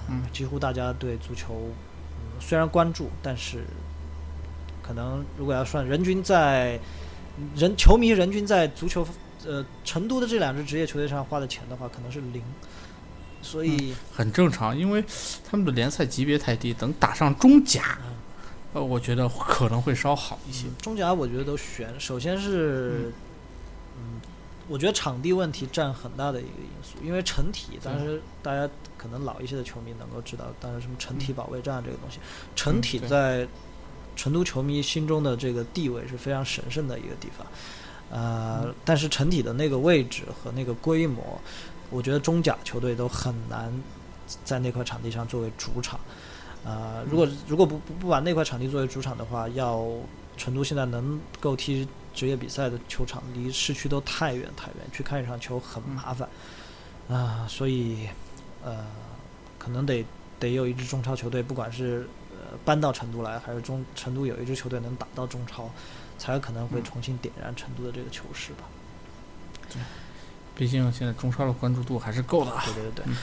[0.09, 3.63] 嗯几乎大家对足球、嗯、虽然关注，但是
[4.81, 6.79] 可能如果要算人均在
[7.55, 9.07] 人球迷人均在足球
[9.45, 12.41] 呃成都的这两支职业球队上花的钱的话，可能是零，
[13.41, 13.93] 所以。
[14.13, 15.03] 很正常，因为
[15.49, 18.13] 他们的联赛级别太低，等打上中甲，嗯
[18.73, 20.67] 呃，我觉得可能会稍好一些。
[20.67, 23.13] 嗯中甲我觉得都悬，首先是，嗯，
[24.71, 32.19] 我觉得场地问题占很大的一个因素，因为成体，当时大家可能老一些的球迷能够知道，当然什么成体保卫战这个东西，
[32.55, 33.45] 成体在
[34.15, 37.45] 成都球迷心中的这个地位是非常神圣的一个地方，
[38.09, 41.37] 呃，但是成体的那个位置和那个规模，
[41.89, 43.69] 我觉得中甲球队都很难
[44.45, 45.99] 在那块场地上作为主场。
[46.63, 49.85] 呃，如果如果不不不把那块场地作为主场的话，要
[50.37, 56.27] 成都现在能够踢职业比赛的球场离市区都太远太远，去看一场球很麻烦。
[57.09, 58.07] 啊、所以
[58.63, 58.85] 呃，
[59.57, 60.05] 可能得
[60.39, 65.69] 得有一支中超球队，不管是呃搬到成都来，还是中成都有一支球队能打到中超，
[66.17, 68.63] 才有可能会嗯重新点燃成都的这个球市吧。
[70.55, 72.63] 毕竟现在中超的关注度还是够的啊。
[72.65, 73.15] 对对对对嗯，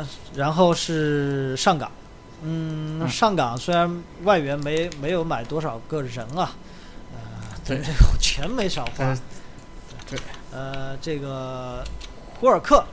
[0.00, 1.90] 呃，然后是上港，
[2.42, 6.48] 嗯，嗯上港虽然外援没没有买多少个人啊，呃，
[7.66, 9.16] 对这个钱没少花
[10.08, 10.18] 对，
[10.52, 11.82] 呃，这个
[12.38, 12.84] 胡尔克，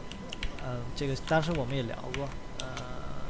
[0.63, 2.27] 呃，这个当时我们也聊过，
[2.59, 2.67] 呃，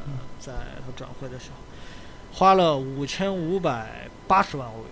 [0.06, 0.54] 嗯在
[0.86, 4.88] 他转会的时候，花了五千五百八十万欧元。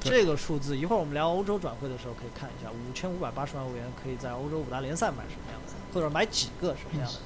[0.00, 7.18] 这个数字，一会儿我们聊欧洲转会的时候可以看一下，五千五百八十万欧元可以在欧洲五大联赛买什么样的，或者买几个什么样的。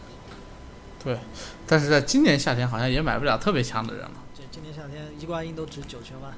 [1.02, 1.18] 对，
[1.66, 4.12] 但是在今年夏天好像也买不了特别强的人了。
[4.33, 6.33] 这今年夏天伊瓜因都值九千万，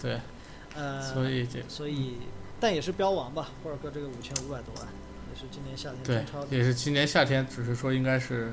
[0.00, 0.20] 对，
[0.76, 2.18] 呃，所以这所以
[2.60, 4.86] 但也是标王吧，霍尔克这个五千五百多万，
[5.32, 8.52] 也是今年夏天对中超的也是今年夏天，只是说应该是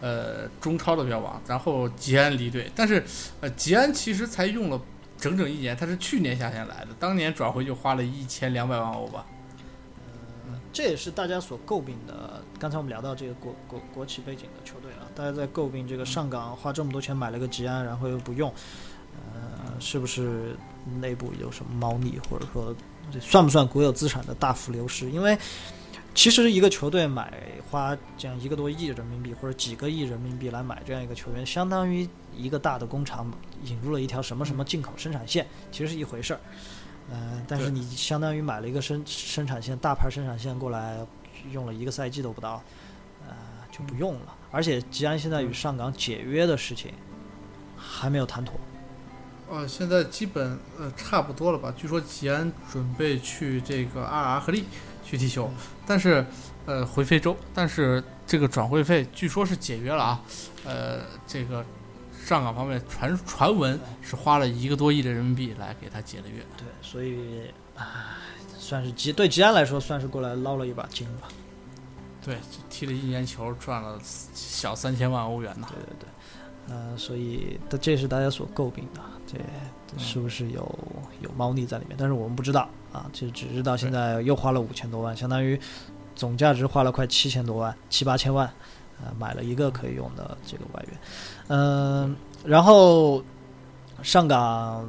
[0.00, 3.04] 呃中超的标王，然后吉安离队，但是
[3.40, 4.80] 呃吉安其实才用了
[5.16, 9.24] 整整一年，他是去年夏天来的，当年转会就花了一千两百万欧吧。
[9.28, 12.42] 呃这也是大家所诟病的。
[12.58, 18.52] 刚才我们聊到这个国国国企背景的球队啊，大家在诟病这个上港花这么多钱买了个吉安，然后又不用，
[19.12, 20.56] 呃，是不是
[21.00, 22.74] 内部有什么猫腻，或者说
[23.10, 25.10] 这算不算国有资产的大幅流失？
[25.10, 25.36] 因为
[26.14, 27.32] 其实一个球队买
[27.70, 33.30] 花这样一个多亿人民币或者几个亿人民币来买这样一个球员，相当于一个大的工厂
[33.64, 36.40] 引入了一条什么什么进口生产线，其实是一回事儿。
[37.10, 40.98] 呃，但是你相当于买了一个生生产线，大牌生产线过来，
[41.50, 42.62] 用了一个赛季都不到，
[43.26, 43.34] 呃，
[43.70, 44.36] 就不用了。
[44.50, 46.92] 而且吉安现在与上港解约的事情
[47.76, 48.54] 还没有谈妥。
[49.52, 51.70] 呃，现在基本呃差不多了吧？
[51.76, 54.64] 据说吉安准备去这个阿尔阿赫利
[55.04, 55.52] 去踢球，
[55.86, 56.24] 但是
[56.64, 60.20] 呃回非洲，但是这个转会费据说是解约了啊，
[60.64, 61.62] 呃，这个
[62.24, 66.42] 上港方面传传闻是花了一个多亿的人民币来给他解了约。
[66.56, 67.84] 对，所以唉，
[68.58, 71.28] 算是吉对吉安来说算是过来捞了一把金吧。
[72.24, 72.38] 对，
[72.70, 74.00] 踢了一年球赚了
[74.34, 75.68] 小三千万欧元呢。
[75.68, 76.08] 对对对，
[76.68, 79.38] 呃，所以这这是大家所诟病的，这
[79.86, 80.78] 这是不是有
[81.20, 81.96] 有猫腻在里面？
[81.98, 85.58] 但是我们不知道啊，就只知道现在又花了五千多万，相当于
[86.14, 88.52] 总价值花了快七千多万，七八千万，
[89.02, 90.98] 呃，买了一个可以用的这个外援，
[91.48, 93.22] 嗯、然后
[94.02, 94.88] 上港。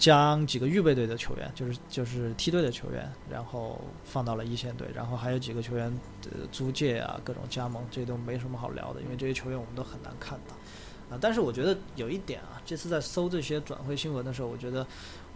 [0.00, 5.92] 将几个预备队的球员，就是就是梯队的球员，然后放到了一线队，然后还有几个球员
[6.24, 10.56] 呃租借啊，各种加盟，这都没什么好聊的，因为这些球员我们都很难看到。
[11.10, 14.86] 啊，但是我觉得有一点啊，这次在搜这些转会新闻的时候，我觉得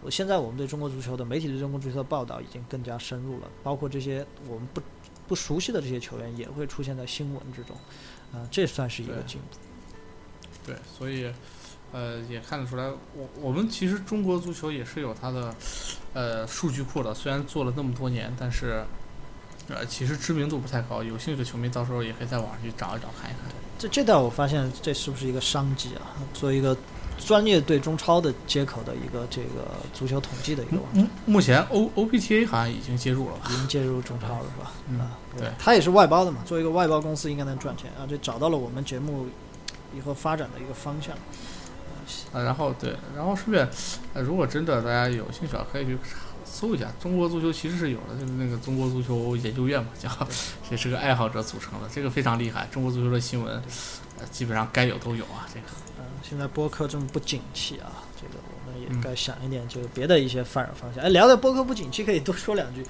[0.01, 4.81] 我现在我们对中国足球的媒体对中国足球的报道已经更加深入了，包括这些我们不
[5.27, 7.75] 不熟悉的这些球员也会出现在新闻之中，
[8.31, 9.57] 啊，这算是一个进步。
[10.65, 11.29] 对，所以
[11.91, 15.53] 呃也看得出来，我我们其实中国足球也是有它的
[16.13, 18.85] 呃数据库的，虽然做了那么多年，但是
[19.69, 21.01] 呃其实知名度不太高。
[21.03, 23.43] 有兴趣的球迷到时候也可以在网上去找一找看一看。
[23.77, 26.15] 这这代我发现这是不是一个商机啊？
[26.33, 26.75] 做一个
[27.17, 33.49] 专业对中超的接口的一个这个足球统计的一个网站，目目前 O O P T A 好像已经接入了吧？
[33.49, 34.71] 已经介入中超了是吧？
[34.89, 39.27] 嗯啊，对它也是外包的嘛，做一个外包公司应该能赚钱啊，这找到了我们节目
[39.95, 41.15] 以后发展的一个方向。
[42.31, 43.67] 啊，然后对，然后顺便，
[44.13, 45.97] 呃，如果真的大家有兴趣啊，可以去
[46.55, 50.09] 搜一下中国足球，其实是有的，就是那个中国足球研究院嘛，叫
[50.71, 52.65] 也是个爱好者组成的，这个非常厉害。
[52.71, 53.61] 中国足球的新闻，
[54.17, 55.65] 呃，基本上该有都有啊，这个。
[55.99, 61.03] 嗯，现在播客这么不景气啊，这个我们也嗯该想一点就是别的一些发展方向。
[61.03, 62.85] 哎，聊聊播客不景气，可以多说两句。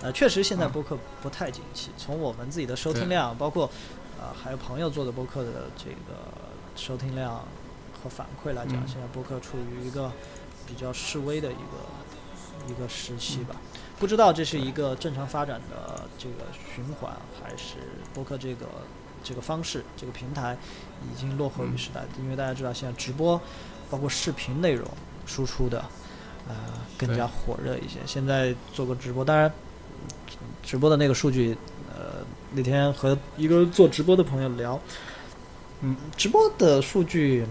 [0.00, 3.66] 呃，确实现在啊播客不太景气，从我们自己的收听量，包括
[4.18, 6.16] 啊、还有朋友做的播客的这个
[6.74, 7.44] 收听量
[8.02, 10.10] 和反馈来讲，嗯现在播客处于一个
[10.66, 11.76] 比较示威的一个
[12.68, 13.54] 一个时期吧。
[13.98, 17.74] 不知道这是一个正常发展的这个循环，还是
[18.14, 18.66] 播客这个
[19.22, 20.56] 这个方式、这个平台
[21.02, 22.00] 已经落后于时代？
[22.18, 23.38] 因为大家知道，现在直播
[23.90, 24.86] 包括视频内容
[25.26, 25.84] 输出的，
[26.48, 26.54] 呃，
[26.96, 27.98] 更加火热一些。
[28.06, 29.52] 现在做个直播，当然
[30.62, 31.54] 直播的那个数据，
[31.94, 34.80] 呃，那天和一个做直播的朋友聊，
[35.82, 37.44] 嗯，直播的数据。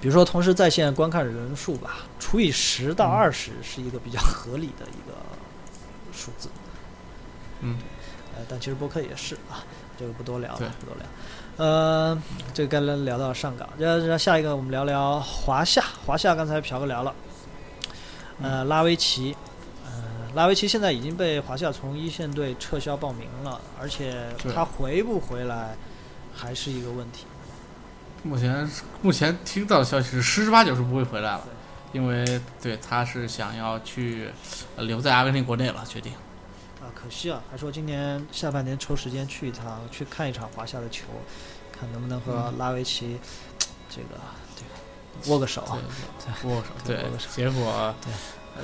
[0.00, 5.16] 比如说，同时在线观看人数吧，除以十到嗯二十是一个比较合理的一个
[6.12, 6.48] 数字。
[7.60, 7.76] 嗯，
[8.36, 9.66] 呃，但其实播客也是啊，
[9.98, 11.04] 这个不多聊了，不多聊。
[11.56, 12.22] 呃，
[12.54, 15.82] 这个刚才聊到上港，然后下一个我们聊聊华夏。
[16.06, 17.12] 华夏刚才朴哥聊了，
[18.40, 19.36] 呃，拉维奇，
[19.84, 19.90] 呃，
[20.36, 25.76] 拉维奇现在已经被华夏从一线队撤销报名了，而且他回不回来
[26.32, 27.24] 还是一个问题。
[28.22, 28.70] 目前
[29.02, 31.42] 目前听到的消息是十之八九是不会回来了，
[31.92, 34.28] 因为对他是想要去
[34.76, 36.12] 呃留在阿根廷国内了，决定。
[36.80, 41.04] 啊，可惜啊，还说今年下半年抽时间去一趟，去看一场华夏的球，
[41.72, 43.18] 看能不能和拉维奇、
[43.88, 44.08] 这个
[44.56, 45.62] 对握个手。
[45.62, 45.78] 啊。
[46.42, 47.94] 对，握手，对对握个手，结果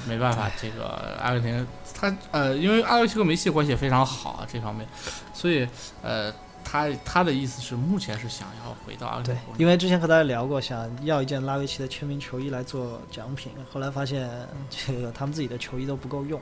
[0.06, 4.86] 没办法，这个阿根廷他呃，因为阿根廷和梅西的关系也非常好啊，这方面，
[5.32, 5.68] 所以
[6.02, 6.32] 呃，
[6.64, 9.44] 他他的意思是目前是想要回到阿根对廷。
[9.58, 14.28] 因为之前和大家聊过，想要一件拉维奇的签名球衣来做奖品，后来发现
[14.70, 16.40] 这个他们自己的球衣都不够用，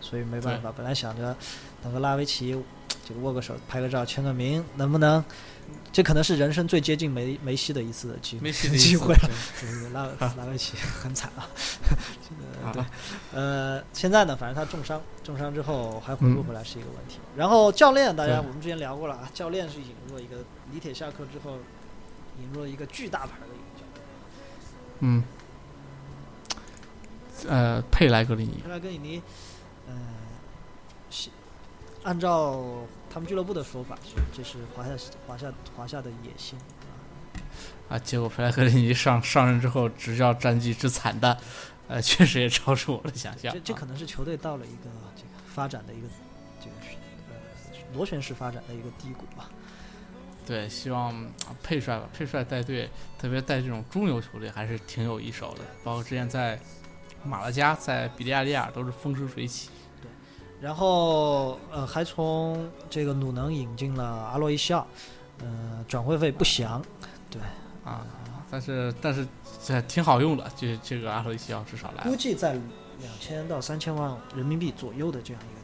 [0.00, 0.72] 所以没办法。
[0.76, 1.34] 本来想着
[1.82, 2.60] 能和拉维奇
[3.06, 5.24] 这个握个手、拍个照、签个名，能不能？
[5.92, 9.28] 这可能是人生最接近梅梅西的一次的机会梅西的机会对
[9.60, 10.06] 对对对， 拉
[10.38, 11.48] 拉维奇很惨啊。
[13.32, 17.18] 呃，现在呢，反正他重伤，重伤之后还回不嗯回来是一个问题。
[17.36, 20.36] 然后教练，大家我们之前聊过了啊，教练是引入了一个
[20.72, 21.58] 李铁下课之后，
[22.40, 24.04] 引入了一个巨大牌的一个教练，
[25.00, 25.24] 嗯，
[27.48, 29.20] 呃，佩莱格里尼，佩莱格里尼，
[29.88, 29.94] 嗯、
[31.10, 31.28] 是
[32.04, 32.62] 按照
[33.08, 34.90] 他们俱乐部的说法，是这是华夏
[35.26, 36.58] 华夏华夏的野心。
[37.88, 41.36] 啊，结果佩莱格里尼上上任之后执教战绩之惨淡，
[41.88, 43.52] 呃，确实也超出我的想象。
[43.52, 46.08] 啊这这可能是球队到了一个这个发展的一个
[46.60, 46.72] 这个
[47.28, 47.36] 呃
[47.94, 49.50] 螺旋式发展的一个低谷吧。
[50.44, 55.60] 对，希望啊佩帅吧，佩帅带队，特别带这种中游球队还是挺有一手的。
[55.84, 56.58] 包括之前在
[57.22, 59.68] 马拉加、在比利亚利亚都是风生水起。
[60.62, 64.86] 然后呃，还从这个鲁能引进了阿洛伊西奥，
[65.40, 66.80] 呃，转会费不详，
[67.28, 67.42] 对
[67.84, 68.06] 啊，
[68.48, 69.26] 但是但是
[69.64, 72.08] 这挺好用的，这这个阿洛伊西奥至少来了。
[72.08, 75.61] 估计在两千到三千万人民币左右的这样一个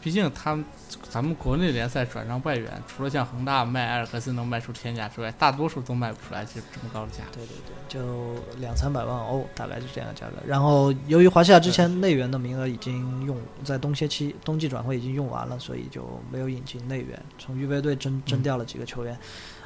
[0.00, 0.64] 毕竟他们
[1.08, 7.36] 咱们国内联赛转让外援，除了像恒大卖埃尔克森能卖出天价之外，大多数都卖不出来这这么高的价格。
[7.36, 10.36] 对对对，就两三百万欧，大概是这样的价格。
[10.46, 19.18] 然后由于华夏之前内援的名额已经用在冬歇期冬季转会已经用完了，所以就没有引进内援，从预备队征征调了几个球员。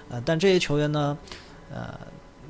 [0.09, 1.17] 呃，但这些球员呢，
[1.71, 1.99] 呃，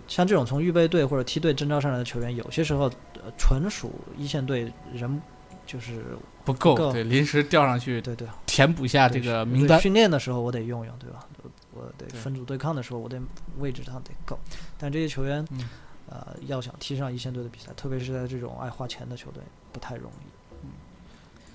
[0.08, 5.22] 像这种从预备队或者梯队征召上来的球员，有些时候呃纯属一线队人
[5.66, 6.05] 就是
[6.44, 9.81] 不够，对，临时调上去对对填补一下这个名单。
[9.81, 11.27] 训练的时候我得用用，对吧？
[11.42, 13.20] 我我得分组对抗的时候，我得
[13.59, 14.38] 位置上得够。
[14.79, 15.68] 但这些球员，嗯
[16.09, 20.27] 呃，要想踢上一线队的比赛，特别是在这种爱花钱的球队，不太容易。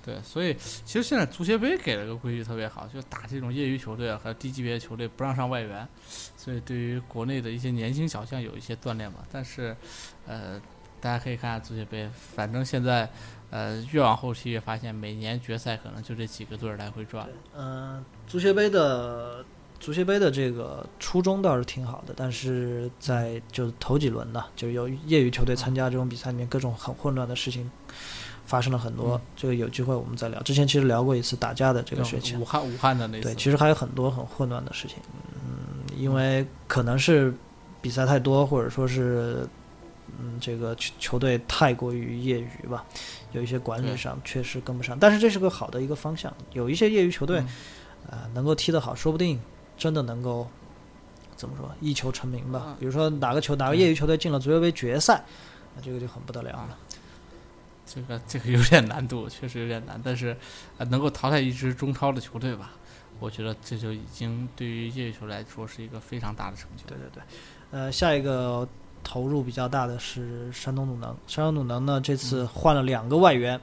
[0.02, 0.54] 对，所以
[0.86, 5.86] 其实现在足协杯给了个规矩特别好，就打这种业余球队和低级别的球队不让上外援，
[6.38, 9.26] 所以对于国内的一些年轻小将有一些锻炼吧。
[9.30, 9.76] 但是，
[10.26, 10.58] 呃，
[11.00, 13.08] 大家可以看看足协杯，反正现在，
[13.50, 17.26] 呃，越往后期越发现每年决赛可能就这几个队儿来回转。
[17.56, 19.44] 嗯、足协杯的
[19.78, 27.70] 足协杯的这个初衷倒是挺好的，但是在就头几轮呢，就有业余球队参加这种比赛里面，各种很混乱的事情
[28.44, 29.16] 发生了很多。
[29.16, 30.42] 嗯这个有机会我们再聊。
[30.42, 37.32] 之前其实聊过一次打架的这个事情武，汉武汉的那次，对，其实还有很多很混乱的事情，嗯，因为可能是
[37.80, 39.48] 比赛太多，或者说是，
[40.22, 42.84] 嗯，这个球球队太过于业余吧，
[43.32, 47.48] 有一些管理上确实跟不上，但是这是个好的一个方向，有一些业余球队，嗯
[48.10, 49.40] 啊、能够踢得好，说不定
[49.78, 50.46] 真的能够
[51.36, 52.76] 怎么说一球成名吧嗯。
[52.78, 55.24] 比如说哪个球哪个业余球队进了足球杯决赛，
[55.74, 56.78] 那这个就很不得了了啊。
[57.86, 60.36] 这个这个有点难度，确实有点难，但是
[60.78, 62.72] 呃能够淘汰一支中超的球队吧，
[63.18, 66.84] 我觉得这就已经对于业余球来说是一个非常大的成就。
[66.86, 67.22] 对对对，
[67.72, 68.68] 呃，下一个
[69.10, 71.12] 投入比较大的是山东鲁能。
[71.26, 73.60] 山东鲁能呢，这次换了两个外援，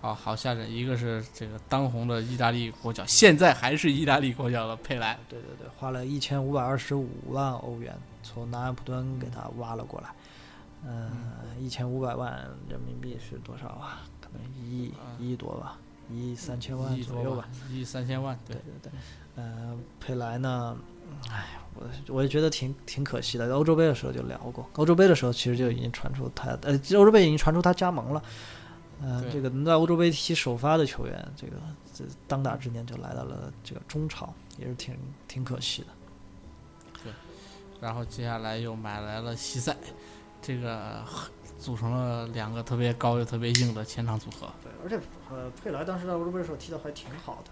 [0.00, 0.70] 啊，好吓人！
[0.70, 10.14] 一个是这个当红的意大利国脚，现在还是意大利国脚的佩莱，对对对，花了一千五百二十五万欧元从南安普敦给他挖了过来。
[10.84, 11.10] 嗯，
[11.60, 12.32] 一千五百万
[12.68, 14.02] 人民币是多少啊？
[14.20, 15.78] 可能一亿啊一亿多吧，
[16.08, 18.92] 一亿三千万左右吧。，一亿三千万，对对，对对，
[19.34, 20.76] 呃，佩莱呢，
[21.30, 23.54] 哎，我我也觉得挺挺可惜的。
[23.54, 28.22] 欧洲杯的时候就聊过，欧洲杯的时候其实就已经传出他，呃，欧洲杯已经传出他加盟了。
[29.02, 31.52] 呃，这个能在欧洲杯踢首发的球员，这个
[31.92, 34.96] 这当打之年就来到了这个中超，也是挺
[35.28, 35.88] 挺可惜的。
[37.04, 37.12] 对
[37.78, 39.76] 然后接下来又买来了西塞，
[40.40, 41.04] 这个
[41.58, 44.48] 组成了两个特别高又特别硬的前场组合。
[44.62, 44.98] 对，而且
[45.30, 47.50] 呃，佩莱当时在欧洲杯的时候踢的还挺好的。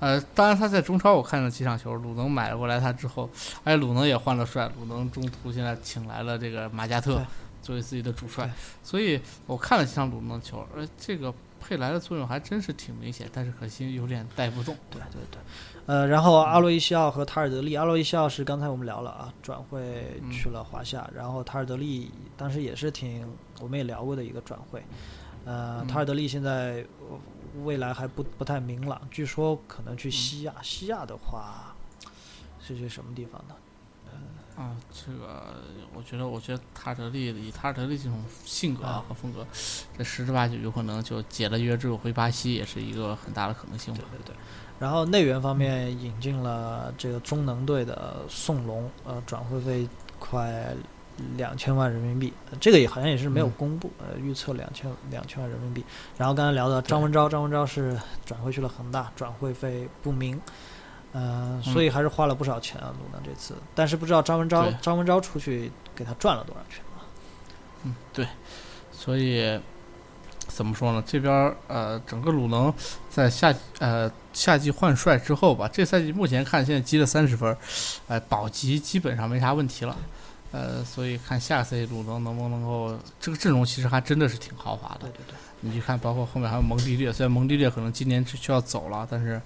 [0.00, 3.28] 呃，当然他在中超我看了几场球，鲁能买了过来他之后，
[3.64, 7.22] 哎，鲁能也换了帅，鲁能中途现在请来了这个马加特，
[7.62, 8.50] 作为自己的主帅，
[8.82, 14.76] 所以我看了几场鲁能的球，呃，这个佩莱的作用还真是挺明显，但是可惜有点带不动。
[14.90, 15.40] 对对对，
[15.86, 23.24] 呃，然后阿洛伊西奥和塔尔德利，阿洛伊西奥是刚才我们聊了啊，转会去了华夏，然后塔尔德利当时也是挺
[23.60, 24.82] 我们也聊过的一个转会，
[25.44, 27.18] 呃，嗯塔尔德利现在呃
[27.64, 31.74] 未来还不不太明朗，据说可能去西亚，西亚的话
[32.60, 33.54] 是去什么地方呢？
[34.54, 35.54] 啊，这个
[35.94, 39.46] 我觉得，我觉得塔尔德利以塔尔德利这种性格啊和风格，
[39.96, 44.18] 这十之八九有可能就解了约之后回巴西，也是一个很大的可能性吧对。
[44.18, 44.36] 对对。
[44.78, 49.88] 然后内援方面引进了这个中能队的宋龙，呃，转会费
[50.18, 50.74] 快
[51.36, 55.84] 两千万人民币，呃这个也好像也是没有嗯公布，呃，预测两千两千万人民币。
[56.16, 60.40] 然后刚才聊的张文钊，张文钊是转会去了恒大，转会费不明，
[61.12, 63.54] 呃，所以还是花了不少钱啊，鲁能这次。
[63.74, 67.04] 但是不知道张文钊张文钊出去给他赚了多少钱啊？
[67.84, 68.26] 嗯，对，
[68.90, 69.60] 所以
[70.48, 71.02] 怎么说呢？
[71.06, 72.72] 这边儿呃，整个鲁能
[73.08, 77.52] 在夏呃夏季换帅之后吧，这赛季目前看现在积了三十分
[78.08, 79.96] 哎，呃，保级基本上没啥问题了。
[80.52, 85.10] 呃，所以看下个赛季鲁能能不能够这个阵容其实还真的是挺豪华的对。
[85.10, 89.40] 对对，你去看，包括后面还有蒙蒂略，虽然蒙蒂略可能今年是需要走了，但是，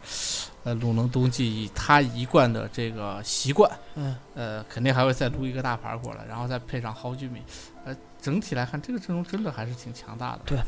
[0.65, 7.43] 呃，鲁能冬季以他一贯的这个习惯，嗯，呃，肯定还会再撸一个大牌过来，然后再配上蒿俊闵，
[7.85, 10.41] 呃，整体来看，这个阵容真的还是挺强大的。
[10.47, 10.59] 对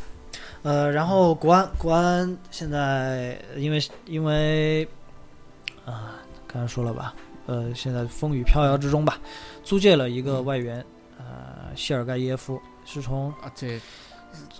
[0.62, 4.86] 呃，然后国安，国安现在因为因为
[5.86, 6.16] 啊、
[6.46, 7.14] 刚才说了吧，
[7.48, 9.18] 呃，现在风雨飘摇之中吧，
[9.64, 10.84] 租借了一个外援，
[11.16, 13.80] 呃，谢尔盖耶夫，是从啊，这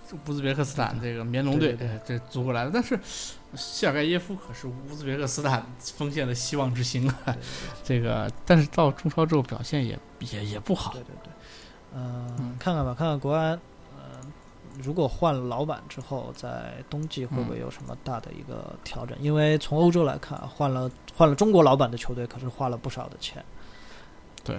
[0.08, 2.98] 这乌兹别克斯坦这个棉龙队对这租过来的，但是
[3.54, 7.36] 谢尔盖耶夫可是乌兹别克斯坦锋线的希望之星啊，
[7.84, 10.94] 这个但是到中超之后表现也也也不好。
[10.94, 11.02] 对。
[11.02, 11.32] 对对，
[11.94, 12.56] 嗯、嗯。
[12.58, 13.58] 看看吧，看看国安，呃，
[14.82, 19.16] 如果换了老板之后，在冬季会不会有什么大的一个调整？
[19.20, 23.44] 因为从欧洲来看，换了换了中国老板的球队，可是花了不少的钱。
[24.44, 24.58] 对，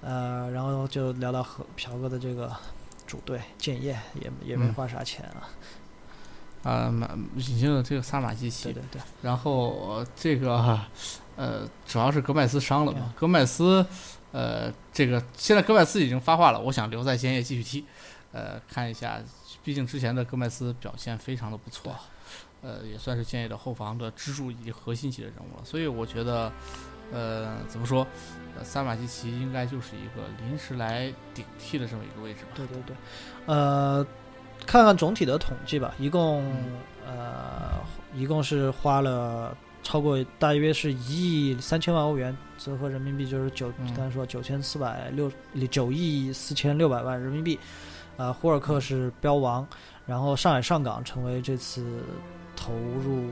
[0.00, 2.50] 呃，然后就聊到和朴哥的这个
[3.06, 5.48] 主队建业，也也没嗯花啥钱啊。
[6.64, 10.80] 啊，马引进了这个萨马基奇对，对对，然后呃这个
[11.36, 13.12] 呃，主要是戈麦斯伤了嘛嗯。
[13.16, 13.86] 戈麦斯，
[14.32, 17.84] 呃，这个现在戈麦斯已经发话了，我想留在建业继续踢。
[18.30, 19.18] 呃，看一下，
[19.68, 21.94] 毕竟之前的戈麦斯表现非常的不错，
[22.62, 25.62] 呃，也算是建业的后防的支柱以及核心级的人物了。
[25.62, 26.50] 所以我觉得，
[27.12, 28.06] 呃，怎么说，
[28.56, 32.52] 呃，萨马基奇应该就是一个临时来顶替的这么一个位置吧。
[32.54, 32.96] 对对对，
[33.44, 34.02] 呃，
[34.66, 37.72] 看看总体的统计吧，一共、嗯呃，
[38.14, 45.30] 一共是花了超过大约是一亿三千万欧元，折合人民币就是九，嗯刚才说九千四百六
[45.70, 47.60] 九亿四千六百万人民币。
[48.18, 49.66] 呃，胡尔克是标王，
[50.04, 52.04] 然后上海上港成为这次
[52.54, 53.30] 投入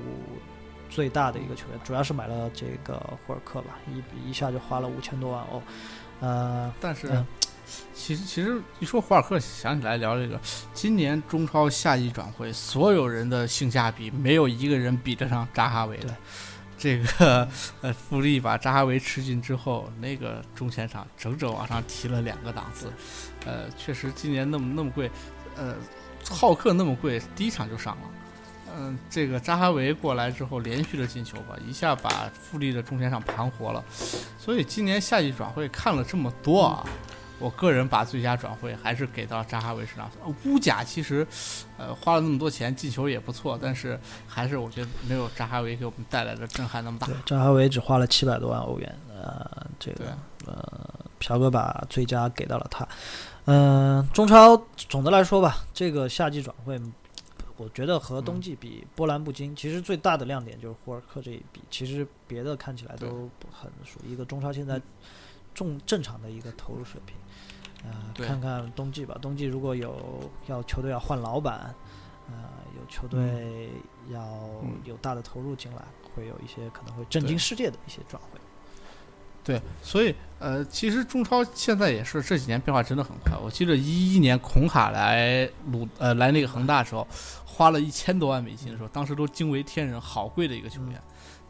[0.89, 2.95] 最大的一个球员，主要是买了这个
[3.26, 5.61] 胡尔克吧，一一下就花了五千多万欧。
[6.20, 7.26] 呃，但是嗯，
[7.93, 10.41] 其实其实一说胡尔克，想起来聊这个，
[10.72, 16.14] 今年中超夏季转会，所有人的性价比没有一个人比得上扎哈维的对。
[16.87, 17.49] 这个
[17.80, 22.93] 呃，富力把扎哈维吃进之后，那个中前场整整往上提了两个档次。
[23.45, 25.11] 呃，确实今年那么那么贵，
[25.57, 25.74] 呃，
[26.30, 28.03] 浩克那么贵，第一场就上了。
[28.76, 33.84] 嗯，这个扎哈维过来之后连续的进球吧，一下把富力的中前场盘活了。
[34.39, 36.87] 所以今年夏季转会看了这么多啊，
[37.39, 40.11] 我个人把最佳转会还是给到扎哈维身上。
[40.24, 41.26] 呃乌甲其实，
[41.76, 50.16] 呃，花了那么多钱，进球也不错，但是还是我觉得没有扎哈维给我们带来的震撼那么大对。，扎哈维只花了七百多万欧元，呃，这个
[50.47, 52.87] 呃，朴哥把最佳给到了他。
[53.45, 56.80] 嗯、中超总的来说吧，这个夏季转会，
[57.57, 59.55] 我觉得和冬季比波澜不惊。
[59.55, 64.80] 其实最大的亮点就是霍尔克这一笔，其实别的看起来都不很属于一个中超现在
[65.55, 67.14] 正正常的一个投入水平。
[67.85, 71.74] 呃，看看冬季吧，冬季如果有要球队要换老板，
[72.29, 72.35] 呃，
[72.77, 73.70] 有球队
[74.11, 74.20] 要
[74.62, 75.83] 嗯有大的投入进来，
[76.14, 78.41] 会有一些可能会震惊世界的一些转会。
[79.45, 83.39] 对，所以呃，其实中超现在也是这几年变化真的很快。
[83.41, 87.07] 我记得一一年孔卡来鲁呃来那个恒大的时候，
[87.45, 91.01] 花了一千多万美金的时候，当时都惊为天人，好贵的一个球员。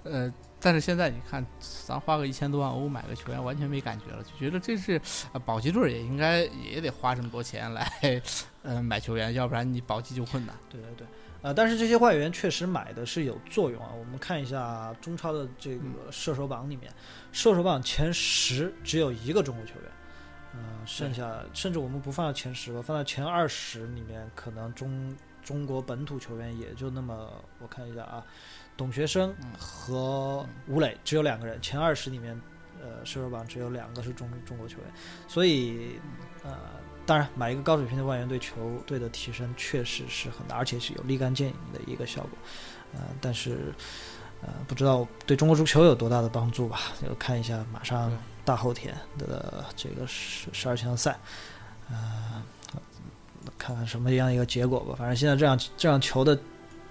[0.03, 0.31] 呃，
[0.67, 1.47] 但是现在你看，
[1.87, 5.01] 咱花个一千多万欧买个球员，完全没感觉了，就觉得这是
[5.33, 7.89] 啊保级队儿也应该也得花这么多钱来
[8.65, 10.57] 呃买球员，要不然你保级就困难。
[10.69, 11.07] 对对对，
[11.41, 13.93] 呃，但是这些外援确实买的是有作用啊。
[13.97, 16.93] 我们看一下中超的这个射手榜里面，
[17.31, 19.83] 射手榜前十只有一个中国球员，
[20.55, 28.25] 嗯，剩下甚至我们不放到前十吧，放到前二十里面，可能中中国本土球员也就那么，我看一下啊，
[28.77, 32.41] 董学生嗯和吴磊只有两个人，前二十里面，
[32.83, 34.87] 呃，射手榜只有两个是中中国球员，
[35.27, 35.99] 所以
[36.45, 36.57] 呃，
[37.05, 42.31] 当然买一个高水平的外援对球队的提升确实是很大，而且是有立竿见影的一个效果，
[42.95, 43.75] 呃，但是。
[44.43, 46.79] 呃，不知道对中国足球有多大的帮助吧？
[47.03, 48.13] 就看一下马上
[48.45, 51.19] 大后天的这个十十二强赛，
[51.89, 52.43] 呃，
[53.57, 54.95] 看看什么样一个结果吧。
[54.99, 56.39] 反正现在这样这样球的，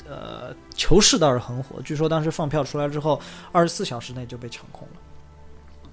[0.07, 1.81] 呃，球市倒是很火。
[1.81, 3.19] 据说当时放票出来之后，
[3.51, 4.93] 二十四小时内就被抢空了。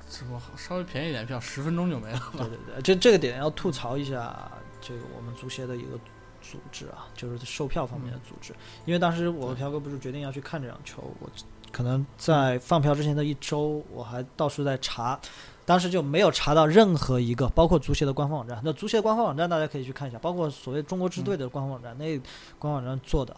[0.08, 2.20] 怎么好稍微便宜点票，十分钟就没了。
[2.32, 4.50] 对对对，这这个点要吐槽一下
[4.80, 5.98] 这个我们足协的一个
[6.42, 8.54] 组织啊，就是售票方面的组织。
[8.84, 11.30] 因为当时我和朴哥不是决定要去看这场球，我
[11.70, 15.18] 可能在放票之前的一周，我还到处在查，
[15.64, 18.60] 当时就没有查到任何一个，包括足协的官方网站。
[18.62, 22.18] 那足协官方网站大家可以去看一下，包括所谓中国支队的官方网站，那
[22.58, 23.34] 官方网站做的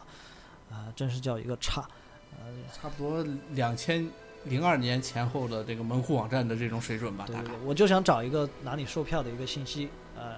[0.75, 1.87] 啊、真是叫一个差。
[2.33, 4.07] 呃，差不多两千
[4.45, 7.55] 零二年前后的这个门户网站的这种水准吧，对对对，。
[7.64, 10.35] 我就想找一个哪里售票的一个信息，呃，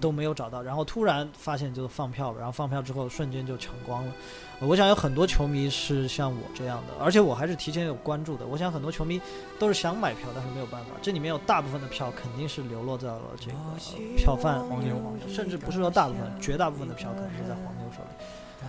[0.00, 4.12] 都没有找到，然后突然发现就是放票了，然后放票之后瞬间就抢光了。
[4.60, 8.46] 呃我想有很多球迷是像我这样的，而且我还是提前有关注的。
[8.46, 9.20] 我想很多球迷
[9.58, 10.90] 都是想买票，但是没有办法。
[11.00, 14.96] 这里面有大部分的票肯定是流落在了这个呃票贩黄牛
[15.28, 18.24] 甚至不是说大部分，绝大部分的票可能是在黄牛手里。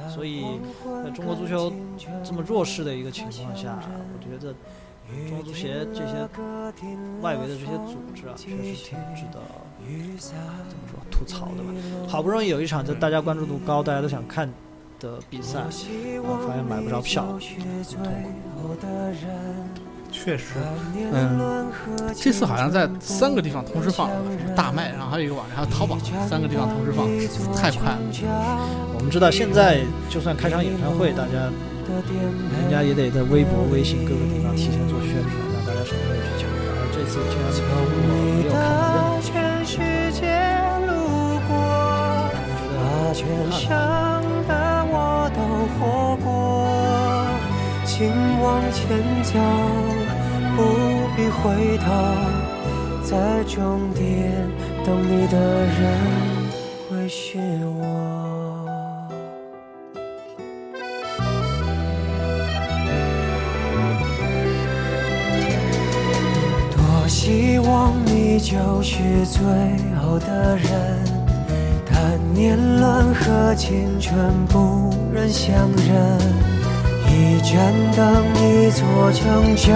[0.09, 0.59] 所以，
[1.03, 1.71] 在中国足球
[2.23, 3.77] 这么弱势的一个情况下，
[4.13, 4.53] 我觉得
[5.27, 6.27] 中国足协这些
[7.21, 9.39] 外围的这些组织啊，确实挺值得
[9.87, 10.35] 怎
[10.77, 11.73] 么说吐槽的吧。
[12.07, 14.49] 好不容易有一场就大家关注度高，大家都想看
[14.99, 15.59] 的比赛，
[16.13, 18.29] 然后发现买不着票，很痛苦。
[20.11, 20.43] 确实，
[21.13, 21.71] 嗯，
[22.15, 25.97] 这次好像在三个地方同时放了，什么大麦，然后还有一个网站，还有淘宝，
[26.29, 27.07] 三个地方同时放，
[27.55, 27.99] 太快了。
[28.93, 31.49] 我们知道现在就算开场演唱会，大家
[31.87, 36.69] 人家也得在微博、微信各个地方提前做宣传，让大家什么时候去抢票。
[36.75, 39.79] 而这次竟然我没有看到任何全世
[40.13, 40.21] 界
[40.85, 40.91] 路
[41.47, 41.51] 过，
[42.77, 42.79] 把
[43.15, 43.25] 全
[43.57, 43.67] 乡
[44.47, 44.51] 的
[44.91, 44.95] 我
[45.33, 45.39] 都
[45.79, 45.81] 活
[46.23, 46.29] 过，
[47.85, 47.97] 请
[48.41, 48.79] 往前
[49.23, 49.33] 走，
[50.55, 50.61] 不
[51.15, 51.85] 必回头，
[53.03, 54.31] 在终点
[54.85, 55.79] 等你的人
[56.89, 57.37] 会是
[57.79, 57.79] 我。
[66.71, 69.41] 多希望你就是最
[69.99, 70.67] 后的人，
[71.85, 76.19] 但年轮和青春不忍相认，
[77.21, 78.81] 一盏灯，一座
[79.13, 79.69] 城，找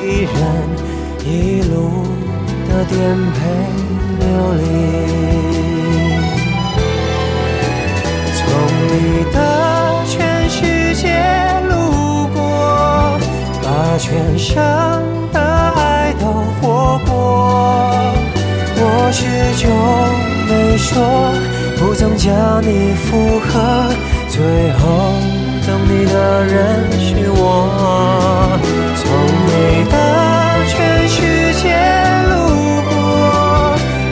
[0.00, 0.32] 一人，
[1.26, 1.74] 一路
[2.68, 2.94] 的颠
[3.32, 3.36] 沛
[4.20, 4.22] 流
[4.54, 4.62] 离。
[8.36, 8.40] 从
[8.86, 8.94] 你
[9.32, 9.36] 的
[10.06, 11.02] 全世界
[11.68, 11.72] 路
[12.32, 12.38] 过，
[13.60, 14.54] 把全生
[15.32, 16.24] 的爱都
[16.60, 17.10] 活过。
[18.76, 19.20] 我始
[19.60, 19.68] 终
[20.48, 20.94] 没说，
[21.76, 23.92] 不曾将你附和，
[24.28, 24.38] 最
[24.78, 24.86] 后
[25.72, 27.40] 等你的人是我。
[28.94, 29.08] 从
[29.48, 29.50] 你
[29.88, 29.96] 的
[30.68, 31.16] 全世
[31.62, 31.64] 界
[32.28, 32.30] 路
[32.90, 32.92] 过，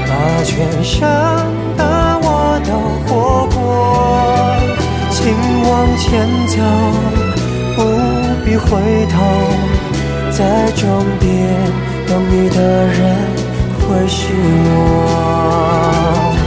[0.08, 0.10] 把
[0.42, 0.48] 全
[0.82, 0.96] 生
[1.76, 1.84] 的
[2.22, 2.70] 我都
[3.04, 3.60] 活过，
[5.10, 5.20] 请
[5.68, 6.08] 往前
[6.48, 6.56] 走，
[7.76, 7.78] 不
[8.42, 8.64] 必回
[9.10, 9.14] 头，
[10.30, 11.28] 在终点
[12.08, 12.56] 等你的
[12.86, 12.98] 人
[13.80, 14.32] 会是
[14.64, 16.39] 我。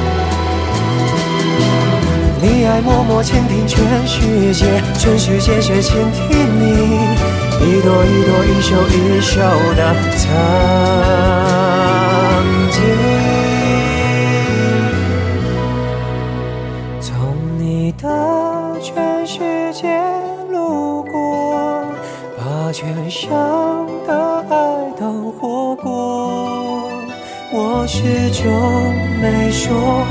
[2.73, 6.25] 你爱默默倾听全世界，全世界却倾听
[6.59, 6.71] 你，
[7.61, 9.39] 一朵一朵，一首一首
[9.75, 10.25] 的曾
[12.71, 12.81] 经。
[16.99, 20.01] 从你的全世界
[20.51, 21.85] 路过，
[22.39, 23.29] 把全生
[24.07, 26.89] 的爱都活过。
[27.51, 28.51] 我始终
[29.21, 30.03] 没说，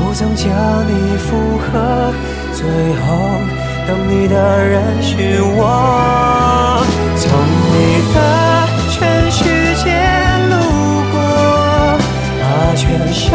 [0.00, 0.48] 不曾将
[0.88, 2.12] 你附和，
[2.54, 3.06] 最后
[3.86, 4.34] 等你的
[4.64, 6.82] 人是我。
[7.16, 7.30] 从
[7.70, 7.76] 你
[8.14, 8.16] 的
[8.88, 9.38] 全世
[9.76, 9.84] 界
[10.48, 10.52] 路
[11.12, 11.14] 过，
[12.40, 12.42] 把
[12.74, 12.82] 全
[13.12, 13.28] 生